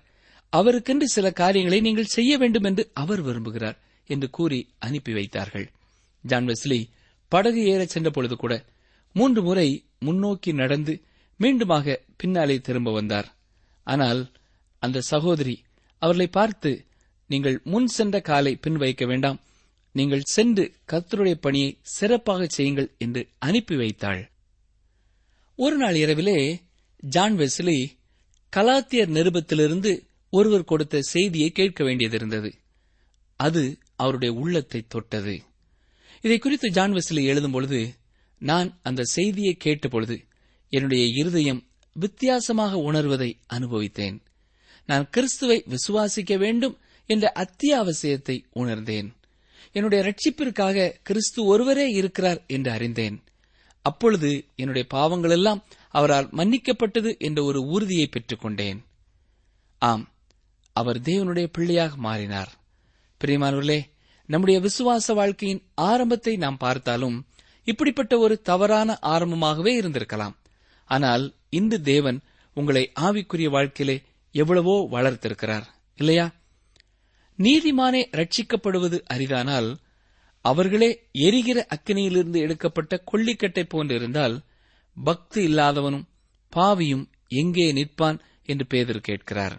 அவருக்கென்று 0.49 1.07
சில 1.07 1.27
காரியங்களை 1.31 1.79
நீங்கள் 1.81 2.13
செய்ய 2.15 2.37
வேண்டும் 2.37 2.63
என்று 2.63 2.83
அவர் 2.93 3.21
விரும்புகிறார் 3.23 3.77
என்று 4.09 4.29
கூறி 4.29 4.59
அனுப்பி 4.79 5.13
வைத்தார்கள். 5.13 5.67
ஜான் 6.23 6.47
வெஸ்லி 6.47 6.79
படகு 7.33 7.61
ஏறச் 7.73 7.93
சென்ற 7.95 8.09
பொழுது 8.09 8.35
கூட 8.35 8.53
மூன்று 9.15 9.41
முறை 9.43 9.67
முன்னோக்கி 9.99 10.51
நடந்து 10.53 10.93
மீண்டுமாக 11.39 11.95
பின்னாலே 12.17 12.55
திரும்ப 12.59 12.89
வந்தார். 12.91 13.27
ஆனால் 13.87 14.21
அந்த 14.83 15.05
சகோதரி 15.11 15.55
அவர்களை 16.01 16.27
பார்த்து 16.27 16.71
நீங்கள் 17.29 17.57
முன் 17.63 17.87
சென்ற 17.87 18.15
காலை 18.21 18.53
பின் 18.55 18.77
வைக்க 18.83 19.05
வேண்டாம். 19.05 19.39
நீங்கள் 19.95 20.23
சென்று 20.25 20.63
கத்தருடைய 20.91 21.35
பணியை 21.45 21.69
சிறப்பாக 21.95 22.47
செய்யுங்கள் 22.47 22.89
என்று 22.97 23.21
அனுப்பி 23.39 23.75
வைத்தாள். 23.75 24.21
ஒரு 25.59 25.75
நாள் 25.77 25.97
இரவிலே 26.03 26.39
ஜான் 27.15 27.35
வெஸ்லி 27.37 27.77
கலாத்தியர் 28.53 29.13
நிருபத்திலிருந்து 29.17 29.91
ஒருவர் 30.33 30.69
கொடுத்த 30.71 31.01
செய்தியை 31.13 31.49
கேட்க 31.51 31.83
வேண்டியதிருந்தது. 31.83 32.51
அது 33.39 33.63
அவருடைய 33.95 34.31
உள்ளத்தை 34.33 34.81
தொட்டது. 34.87 35.35
இதை 36.21 36.37
குறித்து 36.37 36.69
ஜான் 36.69 36.93
வெஸ்லி 36.93 37.23
எழுதும் 37.23 37.51
பொழுது 37.51 37.93
நான் 38.39 38.79
அந்த 38.81 39.03
செய்தியை 39.03 39.57
கேட்டபொழுது 39.63 40.17
என்னுடைய 40.69 41.05
இருதயம் 41.05 41.67
வித்தியாசமாக 41.93 42.77
உணர்வதை 42.77 43.39
அனுபவித்தேன். 43.53 44.17
நான் 44.85 45.09
கிறிஸ்துவை 45.09 45.65
விசுவாசிக்க 45.69 46.37
வேண்டும் 46.37 46.77
என்ற 47.05 47.33
அத்தியாவசியத்தை 47.35 48.43
உணர்ந்தேன். 48.51 49.15
என்னுடைய 49.71 50.01
ரட்சிப்பிற்காக 50.03 50.93
கிறிஸ்து 51.03 51.45
ஒருவரே 51.45 51.87
இருக்கிறார் 51.89 52.43
என்று 52.47 52.71
அறிந்தேன். 52.71 53.23
அப்பொழுது 53.81 54.45
என்னுடைய 54.55 54.87
பாவங்கள் 54.87 55.31
எல்லாம் 55.31 55.63
அவரால் 55.89 56.29
மன்னிக்கப்பட்டது 56.29 57.17
என்ற 57.17 57.43
ஒரு 57.43 57.61
உறுதியை 57.61 58.09
பெற்றுக்கொண்டேன் 58.09 58.79
ஆம் 59.77 60.09
அவர் 60.73 60.99
தேவனுடைய 61.01 61.47
பிள்ளையாக 61.51 61.95
மாறினார். 61.95 62.51
பிரியமானவர்களே 63.21 63.79
நம்முடைய 64.31 64.57
விசுவாச 64.59 65.13
வாழ்க்கையின் 65.13 65.61
ஆரம்பத்தை 65.85 66.33
நாம் 66.35 66.57
பார்த்தாலும் 66.57 67.17
இப்படிப்பட்ட 67.67 68.13
ஒரு 68.17 68.35
தவறான 68.41 68.89
ஆரம்பமாகவே 69.13 69.73
இருந்திருக்கலாம். 69.81 70.35
ஆனால் 70.89 71.25
இன்று 71.49 71.77
தேவன் 71.81 72.19
உங்களை 72.57 72.83
ஆவிக்குரிய 72.99 73.49
வாழ்க்கையிலே 73.49 73.97
எவ்வளவோ 74.35 74.75
வளர்த்திருக்கிறார். 74.91 75.65
இல்லையா? 75.95 76.25
நீதிமானே 77.39 78.01
ரட்சிக்கப்படுவது 78.11 78.97
அரிதானால் 79.13 79.69
அவர்களே 80.45 80.89
எரிகிற 81.25 81.59
அக்கினியிலிருந்து 81.75 82.39
எடுக்கப்பட்ட 82.39 83.03
கொள்ளிக்கட்டை 83.11 83.63
போன்றிருந்தால் 83.73 84.35
பக்தி 84.97 85.41
இல்லாதவனும் 85.47 86.07
பாவியும் 86.53 87.05
எங்கே 87.33 87.67
நிற்பான் 87.73 88.17
என்று 88.45 88.65
பேதர் 88.65 89.01
கேட்கிறார். 89.01 89.55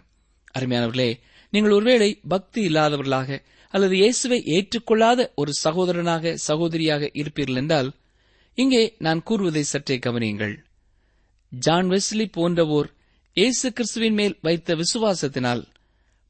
அருமையானவர்களே 0.57 1.09
நீங்கள் 1.53 1.71
ஒருவேளை 1.71 2.09
பக்தி 2.27 2.61
இல்லாதவர்களாக 2.67 3.39
அல்லது 3.73 3.95
இயேசுவை 3.95 4.39
ஏற்றுக்கொள்ளாத 4.55 5.19
ஒரு 5.41 5.51
சகோதரனாக 5.63 6.33
சகோதரியாக 6.47 7.09
இருப்பீர்கள் 7.21 7.59
என்றால் 7.61 7.89
இங்கே 8.57 8.81
நான் 8.97 9.21
கூறுவதை 9.23 9.63
சற்றே 9.63 9.95
கவனியுங்கள். 9.97 10.55
ஜான் 11.51 11.87
வெஸ்லி 11.89 12.25
போன்றவோர் 12.37 12.89
இயேசு 13.37 13.67
கிறிஸ்துவின் 13.71 14.17
மேல் 14.19 14.35
வைத்த 14.41 14.75
விசுவாசத்தினால் 14.75 15.63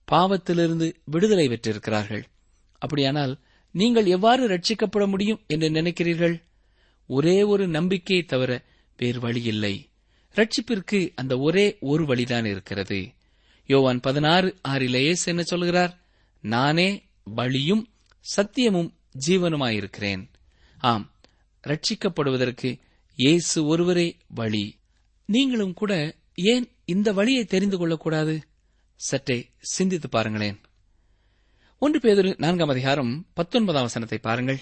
பாவத்திலிருந்து 0.08 0.88
விடுதலை 1.06 1.46
பெற்றிருக்கிறார்கள். 1.48 2.24
அப்படியானால் 2.82 3.34
நீங்கள் 3.76 4.08
எவ்வாறு 4.16 4.44
ரட்சிக்கப்பட 4.48 5.04
முடியும் 5.08 5.42
என்று 5.48 5.70
நினைக்கிறீர்கள்? 5.70 6.36
ஒரே 7.10 7.38
ஒரு 7.54 7.64
நம்பிக்கையை 7.68 8.24
தவிர 8.26 8.52
வேறு 9.00 9.20
வழியில்லை 9.20 9.76
ரட்சிப்பிற்கு 10.36 11.00
அந்த 11.16 11.34
ஒரே 11.40 11.66
ஒரு 11.92 12.04
வழிதான் 12.06 12.46
இருக்கிறது. 12.46 13.00
யோவான் 13.70 14.00
பதினாறு 14.00 14.50
ஆறில் 14.72 15.00
இயேசு 15.02 15.26
என்ன 15.32 15.44
சொல்கிறார்? 15.44 15.94
நானே 16.44 16.90
வழியும் 17.24 17.90
சத்தியமும் 18.36 18.94
ஜீவனுமாயிருக்கிறேன். 19.28 20.28
ஆம் 20.78 21.12
ரட்சிக்கப்படுவதற்கு 21.68 22.80
இயேசு 23.16 23.66
ஒருவரே 23.66 24.18
வழி. 24.28 24.80
நீங்களும் 25.26 25.74
கூட 25.74 26.16
ஏன் 26.36 26.72
இந்த 26.86 27.14
வழியை 27.14 27.46
தெரிந்து 27.46 27.78
கொள்ளக்கூடாது? 27.78 28.42
சற்றே 28.96 29.50
சிந்தித்து 29.60 30.10
பாருங்களேன். 30.10 30.62
ஒன்று 31.78 32.00
பேதொரு 32.00 32.34
நான்காம் 32.38 32.70
அதிகாரம் 32.70 33.26
பத்தொன்பதாம் 33.34 33.82
வசனத்தை 33.82 34.18
பாருங்கள். 34.18 34.60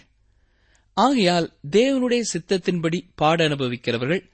ஆகையால் 0.93 1.58
தேவனுடைய 1.71 2.21
சித்தத்தின்படி 2.34 3.02
பாட 3.15 3.47
அனுபவிக்கிறவர்கள் 3.47 4.30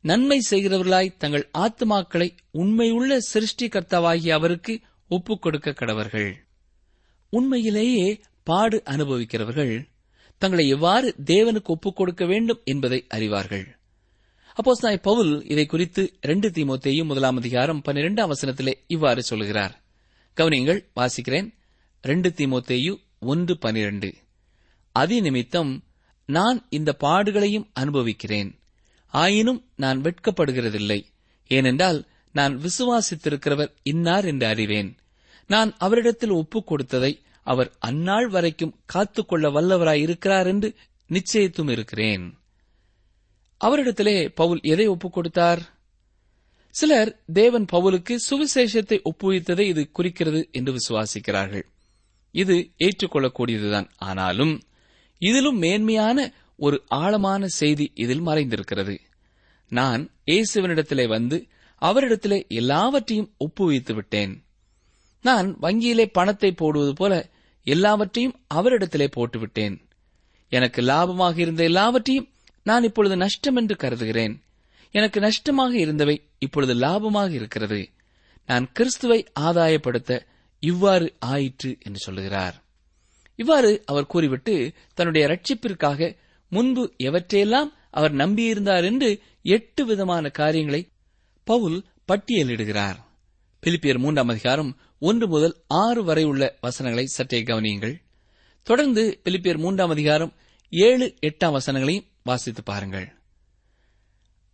நன்மை 0.00 0.46
செய்கிறவர்களாய் 0.50 1.16
தங்கள் 1.16 1.50
ஆத்மாக்களை 1.58 2.36
உண்மையுள்ள 2.50 3.18
சிருஷ்டிகர்த்தாவாகிய 3.34 4.30
அவருக்கு 4.30 4.80
ஒப்புக் 5.08 5.42
கொடுக்க 5.42 5.70
கடவர்கள். 5.70 6.43
உண்மையிலேயே 7.34 8.20
பாடு 8.42 8.82
அனுபவிக்கிறவர்கள் 8.84 9.88
தங்களை 10.38 10.68
எவ்வாறு 10.68 11.14
தேவனுக்கு 11.24 11.64
ஒப்புக் 11.64 11.96
கொடுக்க 11.96 12.26
வேண்டும் 12.26 12.60
என்பதை 12.64 13.06
அறிவார்கள். 13.14 13.66
அப்போஸ் 14.56 14.82
நாய் 14.82 14.98
பவுல் 14.98 15.46
இதை 15.46 15.66
குறித்து 15.66 16.14
ரெண்டு 16.20 16.48
தீமோத்தையும் 16.48 17.04
முதலாம் 17.04 17.36
அதிகாரம் 17.36 17.82
பன்னிரெண்டாம் 17.84 18.30
வசனத்திலே 18.30 18.72
இவ்வாறு 18.86 19.22
சொல்கிறார் 19.22 19.82
கவனியங்கள் 20.36 20.86
வாசிக்கிறேன். 20.96 21.54
ரெண்டு 22.02 22.28
தீமோத்தேயு 22.28 23.00
ஒன்று 23.20 23.58
பனிரெண்டு 23.58 24.14
அதி 24.92 25.20
நிமித்தம் 25.20 25.84
நான் 26.26 26.66
இந்த 26.70 26.96
பாடுகளையும் 27.00 27.70
அனுபவிக்கிறேன். 27.72 28.58
ஆயினும் 29.08 29.64
நான் 29.76 30.00
வெட்கப்படுகிறதில்லை. 30.00 31.04
ஏனென்றால் 31.46 32.06
நான் 32.32 32.60
விசுவாசித்திருக்கிறவர் 32.60 33.72
இன்னார் 33.82 34.24
என்று 34.24 34.46
அறிவேன். 34.46 34.96
நான் 35.46 35.74
அவரிடத்தில் 35.78 36.30
ஒப்புக் 36.30 36.66
கொடுத்ததை 36.66 37.20
அவர் 37.44 37.70
அந்நாள் 37.78 38.28
வரைக்கும் 38.28 38.74
காத்துக்கொள்ள 38.84 39.48
வல்லவராயிருக்கிறார் 39.48 40.46
என்று 40.46 40.74
நிச்சயித்தும் 41.10 41.70
இருக்கிறேன். 41.70 42.38
அவரிடத்திலே 43.60 44.28
பவுல் 44.34 44.60
எதை 44.62 44.86
ஒப்புக் 44.86 45.12
கொடுத்தார் 45.12 45.62
சிலர் 46.70 47.22
தேவன் 47.32 47.66
பவுலுக்கு 47.72 48.14
சுவிசேஷத்தை 48.30 48.98
ஒப்புவித்ததை 49.04 49.60
இது 49.60 49.90
குறிக்கிறது 49.90 50.48
என்று 50.52 50.76
விசுவாசிக்கிறார்கள். 50.76 51.62
இது 52.30 52.70
ஏற்றுக்கொள்ளக்கூடியதுதான். 52.78 53.88
ஆனாலும் 53.96 54.62
இதிலும் 55.18 55.58
மேன்மையான 55.58 56.32
ஒரு 56.56 56.82
ஆழமான 56.86 57.46
செய்தி 57.46 57.92
இதில் 57.94 58.26
மறைந்திருக்கிறது. 58.26 58.98
நான் 59.68 60.02
இயேசுவனிடத்திலே 60.26 61.08
வந்து 61.08 61.46
அவரிடத்திலே 61.82 62.48
எல்லாவற்றையும் 62.48 63.30
ஒப்புவித்து 63.38 63.94
விட்டேன் 63.94 64.44
நான் 65.22 65.58
வங்கியிலே 65.62 66.06
பணத்தை 66.12 66.52
போடுவது 66.52 66.92
போல 66.92 67.12
எல்லாவற்றையும் 67.64 68.40
அவரிடத்திலே 68.54 69.06
போட்டுவிட்டேன். 69.16 69.76
எனக்கு 70.48 70.82
லாபமாக 70.82 71.38
இருந்த 71.38 71.62
எல்லாவற்றையும் 71.64 72.28
நான் 72.62 72.82
இப்பொழுது 72.82 73.16
நஷ்டம் 73.16 73.56
என்று 73.56 73.76
கருதுகிறேன். 73.76 74.42
எனக்கு 74.90 75.20
நஷ்டமாக 75.20 75.78
இருந்தவை 75.78 76.22
இப்பொழுது 76.38 76.74
லாபமாக 76.74 77.30
இருக்கிறது. 77.30 77.90
நான் 78.46 78.72
கிறிஸ்துவை 78.72 79.24
ஆதாயப்படுத்த 79.40 80.20
இவ்வாறு 80.60 81.14
ஆயிற்று 81.18 81.78
என்று 81.82 81.98
சொல்லுகிறார். 81.98 82.62
இவ்வாறு 83.36 83.82
அவர் 83.86 84.06
கூறிவிட்டு 84.06 84.72
தன்னுடைய 84.94 85.28
ரட்சிப்பிற்காக 85.28 86.16
முன்பு 86.48 86.92
எவற்றையெல்லாம் 86.98 87.70
அவர் 87.90 88.12
நம்பியிருந்தார் 88.12 88.84
என்று 88.84 89.20
எட்டு 89.42 89.84
விதமான 89.84 90.28
காரியங்களை 90.28 90.88
பவுல் 91.44 91.84
பட்டியலிடுகிறார். 92.08 92.96
பிலிப்பியர் 93.62 93.98
மூன்றாம் 93.98 94.28
அதிகாரம் 94.28 94.76
ஒன்று 94.98 95.28
முதல் 95.28 95.54
ஆறு 95.66 96.04
வரை 96.04 96.24
உள்ள 96.24 96.58
வசனங்களை 96.60 97.06
சற்றே 97.06 97.42
கவனியுங்கள். 97.42 98.02
தொடர்ந்து 98.62 99.20
பிலிப்பியர் 99.24 99.58
மூன்றாம் 99.58 99.90
அதிகாரம் 99.90 100.32
ஏழு 100.70 101.14
எட்டாம் 101.22 101.58
வசனங்களையும் 101.58 102.06
வாசித்து 102.22 102.62
பாருங்கள். 102.62 103.12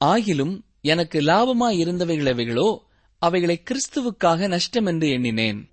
ஆகிலும் 0.05 0.61
எனக்கு 0.81 1.20
லாபமாய் 1.20 1.79
இருந்தவைகளவைகளோ 1.85 2.79
அவைகளை 3.18 3.62
கிறிஸ்துவுக்காக 3.64 4.48
நஷ்டம் 4.48 4.87
என்று 4.87 5.09
எண்ணினேன். 5.09 5.70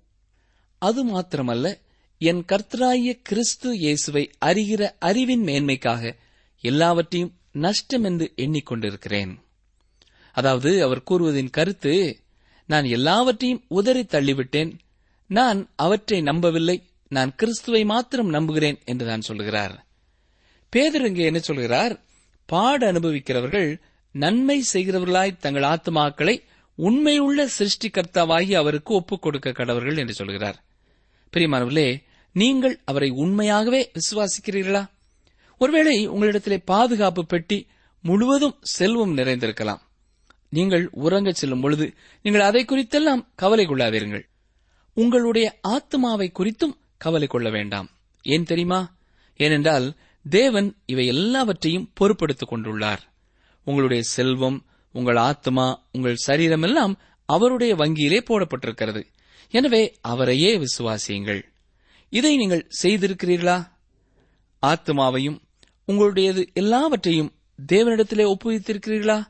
அது 0.78 1.06
மாத்திரமல்ல 1.06 1.80
என் 2.18 2.44
கர்த்தராகிய 2.48 3.12
கிறிஸ்து 3.22 3.76
இயேசுவை 3.76 4.30
அறிகிற 4.44 4.90
அறிவின் 4.98 5.44
மேன்மைக்காக 5.44 6.16
எல்லாவற்றையும் 6.60 7.34
நஷ்டம் 7.52 8.04
என்று 8.04 8.32
எண்ணிக்கொண்டிருக்கிறேன். 8.36 9.32
அதாவது 10.32 10.82
அவர் 10.82 11.06
கூறுவதின் 11.10 11.50
கருத்து 11.50 12.22
நான் 12.68 12.84
எல்லாவற்றையும் 12.84 13.64
உதறி 13.68 14.02
தள்ளிவிட்டேன். 14.02 14.72
நான் 15.26 15.70
அவற்றை 15.76 16.20
நம்பவில்லை. 16.20 16.82
நான் 17.08 17.34
கிறிஸ்துவை 17.34 17.84
மாத்திரம் 17.84 18.28
நம்புகிறேன் 18.28 18.78
என்று 18.84 19.06
நான் 19.06 19.20
சொல்கிறார். 19.20 19.86
பேதர் 20.68 21.06
இங்கே 21.06 21.24
என்ன 21.24 21.38
சொல்கிறார்? 21.38 22.00
பாட 22.46 22.92
அனுபவிக்கிறவர்கள் 22.92 23.80
நன்மை 24.12 24.64
செய்கிறவர்களாய் 24.72 25.36
தங்கள் 25.36 25.62
ஆத்மாக்களை 25.62 26.42
உண்மையுள்ள 26.74 27.48
சிருஷ்டிகர்த்தாவாகி 27.58 28.54
அவருக்கு 28.54 28.94
ஒப்புக் 28.94 29.22
கொடுக்க 29.22 29.50
கடவர்கள் 29.50 29.98
என்று 29.98 30.14
சொல்கிறார். 30.14 30.64
பிரியமானவர்களே 31.32 32.02
நீங்கள் 32.32 32.80
அவரை 32.84 33.10
உண்மையாகவே 33.10 33.90
விசுவாசிக்கிறீர்களா? 33.94 34.86
ஒருவேளை 35.58 36.08
உங்களிடத்திலே 36.08 36.62
பாதுகாப்பு 36.64 37.26
பெட்டி 37.26 37.66
முழுவதும் 38.02 38.56
செல்வம் 38.60 39.16
நிறைந்திருக்கலாம். 39.16 39.86
நீங்கள் 40.48 40.90
உறங்கச் 41.02 41.34
செல்லும் 41.34 41.60
பொழுது 41.60 41.94
நீங்கள் 42.22 42.42
அதை 42.42 42.64
குறித்தெல்லாம் 42.64 43.26
கவலை 43.34 43.66
கொள்ளாதீர்கள் 43.66 44.22
உங்களுடைய 44.92 45.58
ஆத்மாவை 45.62 46.32
குறித்தும் 46.38 46.76
கவலை 46.96 47.26
கொள்ள 47.26 47.50
வேண்டாம். 47.50 47.90
ஏன் 48.22 48.44
தெரியுமா? 48.44 48.94
ஏனென்றால் 49.36 49.96
தேவன் 50.30 50.76
இவை 50.86 51.06
எல்லாவற்றையும் 51.06 51.92
பொறுப்படுத்திக் 52.00 52.50
கொண்டுள்ளார். 52.50 52.98
உங்களுடைய 53.64 54.02
செல்வம் 54.02 54.66
உங்கள் 54.92 55.16
ஆத்மா 55.16 55.84
உங்கள் 55.92 56.14
சரீரம் 56.14 56.62
எல்லாம் 56.62 56.98
அவருடைய 57.24 57.74
வங்கியிலே 57.76 58.20
போடப்பட்டிருக்கிறது. 58.20 59.04
எனவே 59.50 59.98
அவரையே 60.00 60.58
விசுவாசியுங்கள். 60.58 61.42
இதை 62.08 62.36
நீங்கள் 62.36 62.70
செய்திருக்கிறீர்களா? 62.82 63.68
ஆத்மாவையும் 64.66 65.40
உங்களுடையது 65.86 66.52
எல்லாவற்றையும் 66.52 67.32
தேவனிடத்திலே 67.72 68.34
ஒப்புவித்திருக்கிறீர்களா? 68.34 69.24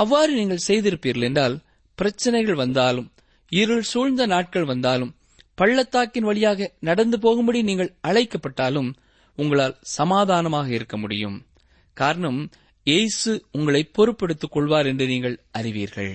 அவ்வாறு 0.00 0.32
நீங்கள் 0.34 0.66
செய்திருப்பீர்கள் 0.66 1.26
என்றால் 1.28 1.56
பிரச்சனைகள் 1.98 2.54
வந்தாலும் 2.54 3.08
இருள் 3.52 3.86
சூழ்ந்த 3.92 4.22
நாட்கள் 4.26 4.64
வந்தாலும் 4.64 5.12
பள்ளத்தாக்கின் 5.54 6.22
வழியாக 6.22 6.68
நடந்து 6.80 7.16
போகும்படி 7.18 7.60
நீங்கள் 7.62 7.94
அழைக்கப்பட்டாலும் 8.00 8.90
உங்களால் 9.38 9.78
சமாதானமாக 9.96 10.68
இருக்க 10.68 10.96
முடியும். 10.96 11.36
காரணம் 11.96 12.40
எய்சு 12.86 13.32
உங்களை 13.52 13.82
பொறுப்படுத்திக் 13.96 14.52
கொள்வார் 14.52 14.86
என்று 14.86 15.06
நீங்கள் 15.06 15.36
அறிவீர்கள். 15.50 16.12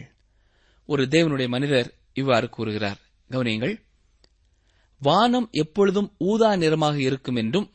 ஒரு 0.90 1.04
தேவனுடைய 1.06 1.48
மனிதர் 1.48 1.90
இவ்வாறு 2.14 2.48
கூறுகிறார். 2.50 3.00
கவனியங்கள். 3.30 3.76
வானம் 5.02 5.48
எப்பொழுதும் 5.54 6.10
ஊதா 6.24 6.50
நிறமாக 6.56 6.98
இருக்கும் 7.00 7.36
என்றும் 7.36 7.68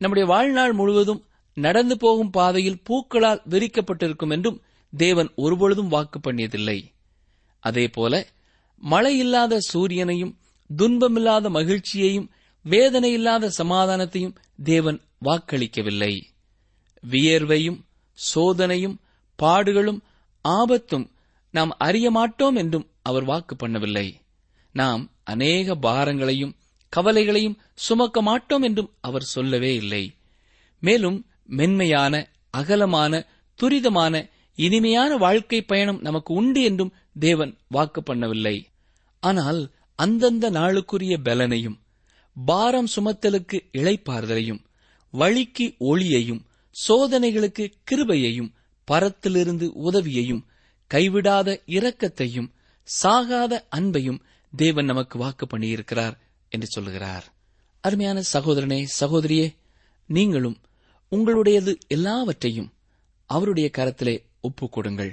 நம்முடைய 0.00 0.26
வாழ்நாள் 0.28 0.72
முழுவதும் 0.72 1.22
நடந்து 1.56 1.94
போகும் 1.96 2.30
பாதையில் 2.30 2.82
பூக்களால் 2.88 3.40
விரிக்கப்பட்டிருக்கும் 3.50 4.32
என்றும் 4.32 4.58
தேவன் 4.96 5.32
ஒருபொழுதும் 5.36 5.88
வாக்கு 5.88 6.18
பண்ணியதில்லை. 6.18 6.92
அதேபோல 7.60 8.26
மழையில்லாத 8.90 9.58
சூரியனையும் 9.72 10.36
துன்பமில்லாத 10.76 11.50
மகிழ்ச்சியையும் 11.50 12.30
வேதனையில்லாத 12.64 13.50
சமாதானத்தையும் 13.58 14.34
தேவன் 14.62 15.00
வாக்களிக்கவில்லை. 15.24 16.22
வியர்வையும் 17.10 17.84
சோதனையும் 18.12 19.00
பாடுகளும் 19.42 20.00
ஆபத்தும் 20.42 21.10
நாம் 21.50 21.70
அறிய 21.70 22.10
மாட்டோம் 22.10 22.56
என்றும் 22.56 22.90
அவர் 23.02 23.24
வாக்கு 23.24 23.56
பண்ணவில்லை. 23.56 24.14
நாம் 24.72 25.10
அநேக 25.24 25.74
பாரங்களையும் 25.74 26.56
கவலைகளையும் 26.96 27.58
சுமக்க 27.74 28.22
மாட்டோம் 28.22 28.62
என்றும் 28.62 28.94
அவர் 29.00 29.22
சொல்லவே 29.22 29.74
இல்லை. 29.74 30.16
மேலும் 30.80 31.26
மென்மையான 31.46 32.30
அகலமான 32.50 33.26
துரிதமான 33.58 34.30
இனிமையான 34.60 35.16
வாழ்க்கை 35.16 35.62
பயணம் 35.62 36.00
நமக்கு 36.00 36.34
உண்டு 36.34 36.62
என்றும் 36.62 36.94
தேவன் 37.18 37.52
வாக்கு 37.68 38.00
பண்ணவில்லை. 38.00 38.56
ஆனால் 39.22 39.60
அந்தந்த 39.98 40.50
நாளுக்குரிய 40.50 41.14
பலனையும் 41.24 41.78
பாரம் 42.36 42.88
சுமத்தலுக்கு 42.96 43.58
இழைப்பார்தலையும் 43.72 44.60
வழிக்கு 45.14 45.66
ஒளியையும் 45.78 46.42
சோதனைகளுக்கு 46.76 47.64
கிருபையையும் 47.90 48.50
பரத்திலிருந்து 48.88 49.66
உதவியையும் 49.86 50.42
கைவிடாத 50.90 51.48
இரக்கத்தையும் 51.66 52.48
சாகாத 52.88 53.52
அன்பையும் 53.76 54.20
தேவன் 54.52 54.84
நமக்கு 54.84 55.16
வாக்கு 55.18 55.44
பண்ணியிருக்கிறார் 55.46 56.16
என்று 56.52 56.66
சொல்லுகிறார். 56.66 57.26
அருமையான 57.84 58.22
சகோதரனே 58.32 58.80
சகோதரியே 59.00 59.46
நீங்களும் 60.10 60.56
உங்களுடையது 61.12 61.72
எல்லாவற்றையும் 61.88 62.72
அவருடைய 63.30 63.68
கரத்திலே 63.78 64.16
ஒப்புக் 64.40 64.72
கொடுங்கள் 64.72 65.12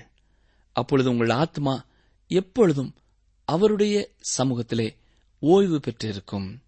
அப்பொழுது 0.74 1.10
உங்கள் 1.10 1.30
ஆத்மா 1.30 1.86
எப்பொழுதும் 2.28 2.96
அவருடைய 3.46 4.12
சமூகத்திலே 4.38 4.96
ஓய்வு 5.40 5.80
பெற்றிருக்கும். 5.80 6.62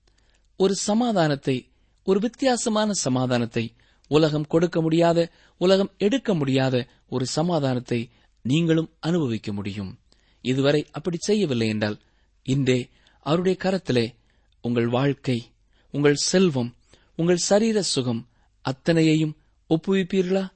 ஒரு 0.55 0.75
சமாதானத்தை 0.75 1.71
ஒரு 2.03 2.19
வித்தியாசமான 2.19 2.91
சமாதானத்தை 2.93 3.75
உலகம் 4.07 4.47
கொடுக்க 4.47 4.81
முடியாத 4.81 5.31
உலகம் 5.57 5.91
எடுக்க 5.97 6.33
முடியாத 6.33 6.87
ஒரு 7.09 7.25
சமாதானத்தை 7.25 8.11
நீங்களும் 8.41 8.93
அனுபவிக்க 8.99 9.53
முடியும். 9.53 9.99
இதுவரை 10.41 10.87
அப்படி 10.91 11.17
செய்யவில்லை 11.19 11.67
என்றால் 11.67 11.99
இன்றே 12.43 12.89
அவருடைய 13.19 13.57
கரத்திலே 13.61 14.15
உங்கள் 14.61 14.87
வாழ்க்கை 14.87 15.51
உங்கள் 15.91 16.15
செல்வம் 16.15 16.75
உங்கள் 17.15 17.45
சரீர 17.49 17.81
சுகம் 17.81 18.27
அத்தனையையும் 18.61 19.37
ஒப்புவிப்பீர்களா? 19.69 20.51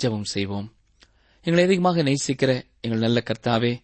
ஜெபம் 0.00 0.22
செய்வோம். 0.22 0.68
எங்களை 1.42 1.64
அதிகமாக 1.64 2.02
நேசிக்கிற 2.02 2.62
எங்கள் 2.80 2.98
நல்ல 2.98 3.22
கர்த்தாவே 3.26 3.78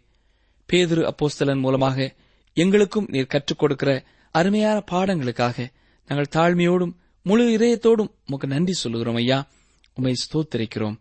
பேதுரு 0.72 1.02
அப்போஸ்தலன் 1.10 1.60
மூலமாக 1.60 2.14
எங்களுக்கும் 2.54 3.06
நீர் 3.08 3.26
கற்றுக் 3.26 3.58
கொடுக்கிற 3.58 4.04
அருமையான 4.30 4.82
பாடங்களுக்காக 4.90 5.66
நாங்கள் 6.06 6.32
தாழ்மையோடும் 6.36 6.92
முழு 7.22 7.44
இதயத்தோடும் 7.58 8.10
உமக்கு 8.26 8.46
நன்றி 8.46 8.72
சொல்லுகிறோம் 8.72 9.14
ஐயா. 9.14 9.48
உமை 9.94 10.14
ஸ்தோத்திரிக்கிறோம். 10.22 10.96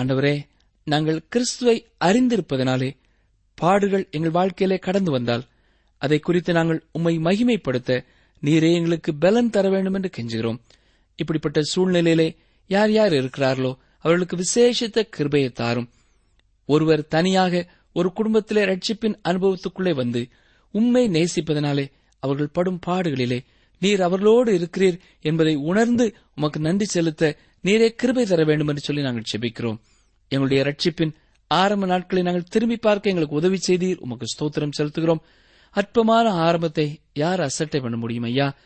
அண்டவரே 0.00 0.46
நாங்கள் 0.84 1.24
கிறிஸ்துவை 1.28 1.86
அறிந்திருப்பதனாலே 2.04 2.96
பாடுகள் 3.54 4.08
எங்கள் 4.10 4.30
வாழ்க்கையிலே 4.30 4.78
கடந்து 4.78 5.10
வந்தால் 5.10 5.44
அதை 5.98 6.18
குறித்து 6.18 6.52
நாங்கள் 6.52 6.86
உம்மை 6.92 7.18
மகிமைப்படுத்த 7.18 8.04
நீரே 8.42 8.74
எங்களுக்கு 8.74 9.14
பலன் 9.14 9.50
தர 9.50 9.68
வேண்டும் 9.68 9.94
என்று 9.94 10.10
கெஞ்சுகிறோம். 10.16 10.58
இப்படிப்பட்ட 11.16 11.60
சூழ்நிலையிலே 11.74 12.36
யார் 12.66 12.90
யார் 12.90 13.12
இருக்கிறார்களோ 13.12 13.76
அவர்களுக்கு 13.98 14.36
விசேஷித்த 14.36 15.02
கிருபையை 15.08 15.50
தாரும். 15.50 15.88
ஒருவர் 16.66 17.06
தனியாக 17.06 17.68
ஒரு 17.92 18.12
குடும்பத்திலே 18.12 18.62
ரட்சிப்பின் 18.64 19.16
அனுபவத்துக்குள்ளே 19.28 19.94
வந்து 19.94 20.28
உண்மை 20.70 21.08
நேசிப்பதனாலே 21.08 21.90
அவர்கள் 22.18 22.48
படும் 22.48 22.80
பாடுகளிலே 22.86 23.38
நீர் 23.80 24.00
அவர்களோடு 24.00 24.52
இருக்கிறீர் 24.58 24.98
என்பதை 25.20 25.54
உணர்ந்து 25.54 26.14
உமக்கு 26.34 26.60
நன்றி 26.60 26.84
செலுத்த 26.84 27.36
நீரே 27.64 27.88
கிருபை 27.88 28.26
தர 28.26 28.44
வேண்டும் 28.44 28.68
என்று 28.68 28.80
சொல்லி 28.80 29.02
நாங்கள் 29.02 29.30
செபிக்கிறோம் 29.36 29.78
எங்களுடைய 30.28 30.62
ரட்சிப்பின் 30.64 31.12
ஆரம்ப 31.46 31.86
நாட்களை 31.86 32.24
நாங்கள் 32.24 32.42
திரும்பி 32.42 32.76
பார்க்க 32.76 33.08
எங்களுக்கு 33.08 33.36
உதவி 33.36 33.58
செய்தீர். 33.66 33.98
உமக்கு 33.98 34.26
ஸ்தோத்திரம் 34.26 34.70
செலுத்துகிறோம். 34.78 35.20
அற்பமான 35.70 36.30
ஆரம்பத்தை 36.30 37.00
யார் 37.12 37.40
அசட்டை 37.40 37.80
பண்ண 37.80 37.96
முடியும் 37.96 38.22
ஐயா? 38.22 38.56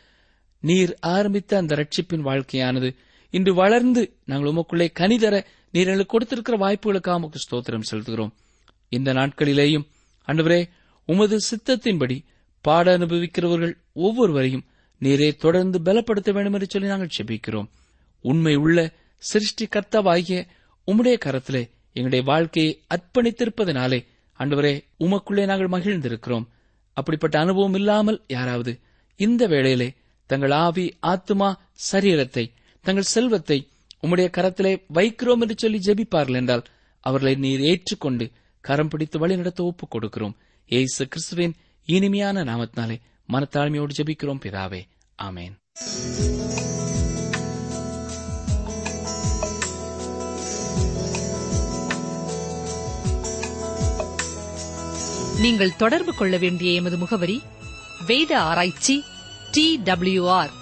நீர் 0.59 0.97
ஆரம்பித்த 0.99 1.57
அந்த 1.57 1.75
ரட்சிப்பின் 1.75 2.21
வாழ்க்கையானது 2.21 2.95
இன்று 3.33 3.51
வளர்ந்து 3.53 4.01
நாங்கள் 4.25 4.51
உமக்குள்ளே 4.51 4.87
கனிதர 4.99 5.35
நீர் 5.73 5.89
எங்களுக்கு 5.91 6.13
கொடுத்திருக்கிற 6.13 6.55
வாய்ப்புகளுக்காக 6.63 7.19
உமக்கு 7.19 7.39
ஸ்தோத்திரம் 7.43 7.87
செலுத்துகிறோம். 7.91 8.33
இந்த 8.89 9.09
நாட்களிலேயும் 9.13 9.85
அன்றுவரே 10.27 10.61
உமது 11.09 11.37
சித்தத்தின்படி 11.49 12.17
பாட 12.65 12.97
அனுபவிக்கிறவர்கள் 12.97 13.73
ஒவ்வொருவரையும் 13.93 14.65
நீரே 15.01 15.29
தொடர்ந்து 15.35 15.77
பலப்படுத்த 15.79 16.31
வேண்டும் 16.31 16.53
என்று 16.53 16.67
சொல்லி 16.69 16.87
நாங்கள் 16.87 17.15
செபிக்கிறோம். 17.17 17.69
உண்மை 18.25 18.55
உள்ள 18.55 18.79
சிருஷ்டி 19.23 19.65
கர்த்தவாகிய 19.75 20.39
உம்முடைய 20.87 21.17
கரத்திலே 21.25 21.63
எங்களுடைய 21.95 22.23
வாழ்க்கையை 22.31 22.71
அர்ப்பணித்திருப்பதனாலே 22.95 23.99
அன்றுவரே 24.39 24.73
உமக்குள்ளே 24.99 25.43
நாங்கள் 25.51 25.73
மகிழ்ந்திருக்கிறோம். 25.75 26.45
அப்படிப்பட்ட 26.97 27.35
அனுபவம் 27.39 27.73
இல்லாமல் 27.73 28.19
யாராவது 28.27 28.73
இந்த 29.19 29.43
வேளையிலே 29.47 29.89
தங்கள் 30.29 30.53
ஆவி 30.65 30.85
ஆத்துமா 31.11 31.49
சரீரத்தை 31.91 32.45
தங்கள் 32.83 33.03
செல்வத்தை 33.03 33.67
உம்முடைய 34.01 34.27
கரத்திலே 34.37 34.71
வைக்கிறோம் 34.93 35.41
என்று 35.41 35.55
சொல்லி 35.57 35.79
ஜெபிப்பார்கள் 35.83 36.35
என்றால் 36.35 36.63
அவர்களை 36.99 37.35
நீர் 37.35 37.61
ஏற்றுக்கொண்டு 37.61 38.31
கரம் 38.61 38.87
பிடித்து 38.87 39.19
வழி 39.19 39.35
நடத்த 39.35 39.63
ஒப்புக் 39.63 39.95
கொடுக்கிறோம். 39.95 40.35
ஏசு 40.65 41.07
கிறிஸ்துவின் 41.07 41.53
இனிமையான 41.85 42.43
நாமத்தினாலே 42.43 42.97
மனத்தாழ்மையோடு 43.29 43.89
ஜெபிக்கிறோம் 43.97 44.41
பிதாவே. 44.45 44.81
ஆமேன். 45.21 45.53
நீங்கள் 55.41 55.75
தொடர்பு 55.75 56.15
கொள்ள 56.15 56.37
வேண்டிய 56.37 56.71
எமது 56.71 56.97
முகவரி 56.97 57.41
வேத 58.07 58.39
ஆராய்ச்சி 58.39 59.03
D 59.51 59.79
W 59.83 60.29
R 60.29 60.61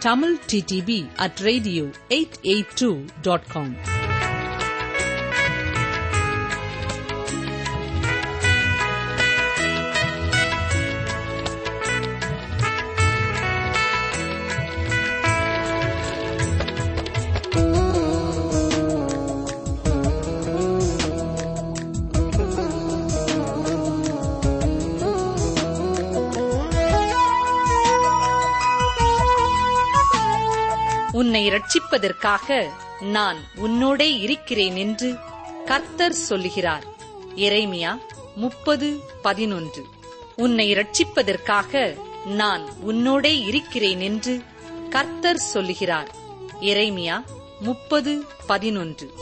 tamilttb 0.00 1.06
at 1.18 1.40
radio882.com. 1.40 4.07
உன்னை 31.38 31.50
ரட்சிப்பதற்காக 31.50 32.68
நான் 33.00 33.36
உன்னோடே 33.56 34.20
இருக்கிறேன் 34.20 34.76
என்று 34.76 35.16
கர்த்தர் 35.64 36.12
சொல்லுகிறார். 36.12 36.84
எரேமியா 37.36 37.98
முப்பது 38.34 39.00
பதினொன்று. 39.22 39.86
உன்னை 40.36 40.74
ரட்சிப்பதற்காக 40.74 41.96
நான் 42.24 42.64
உன்னோடே 42.86 43.46
இருக்கிறேன் 43.46 44.00
என்று 44.00 44.42
கர்த்தர் 44.90 45.36
சொல்லுகிறார். 45.36 46.14
எரேமியா 46.60 47.24
முப்பது 47.60 48.24
பதினொன்று. 48.46 49.12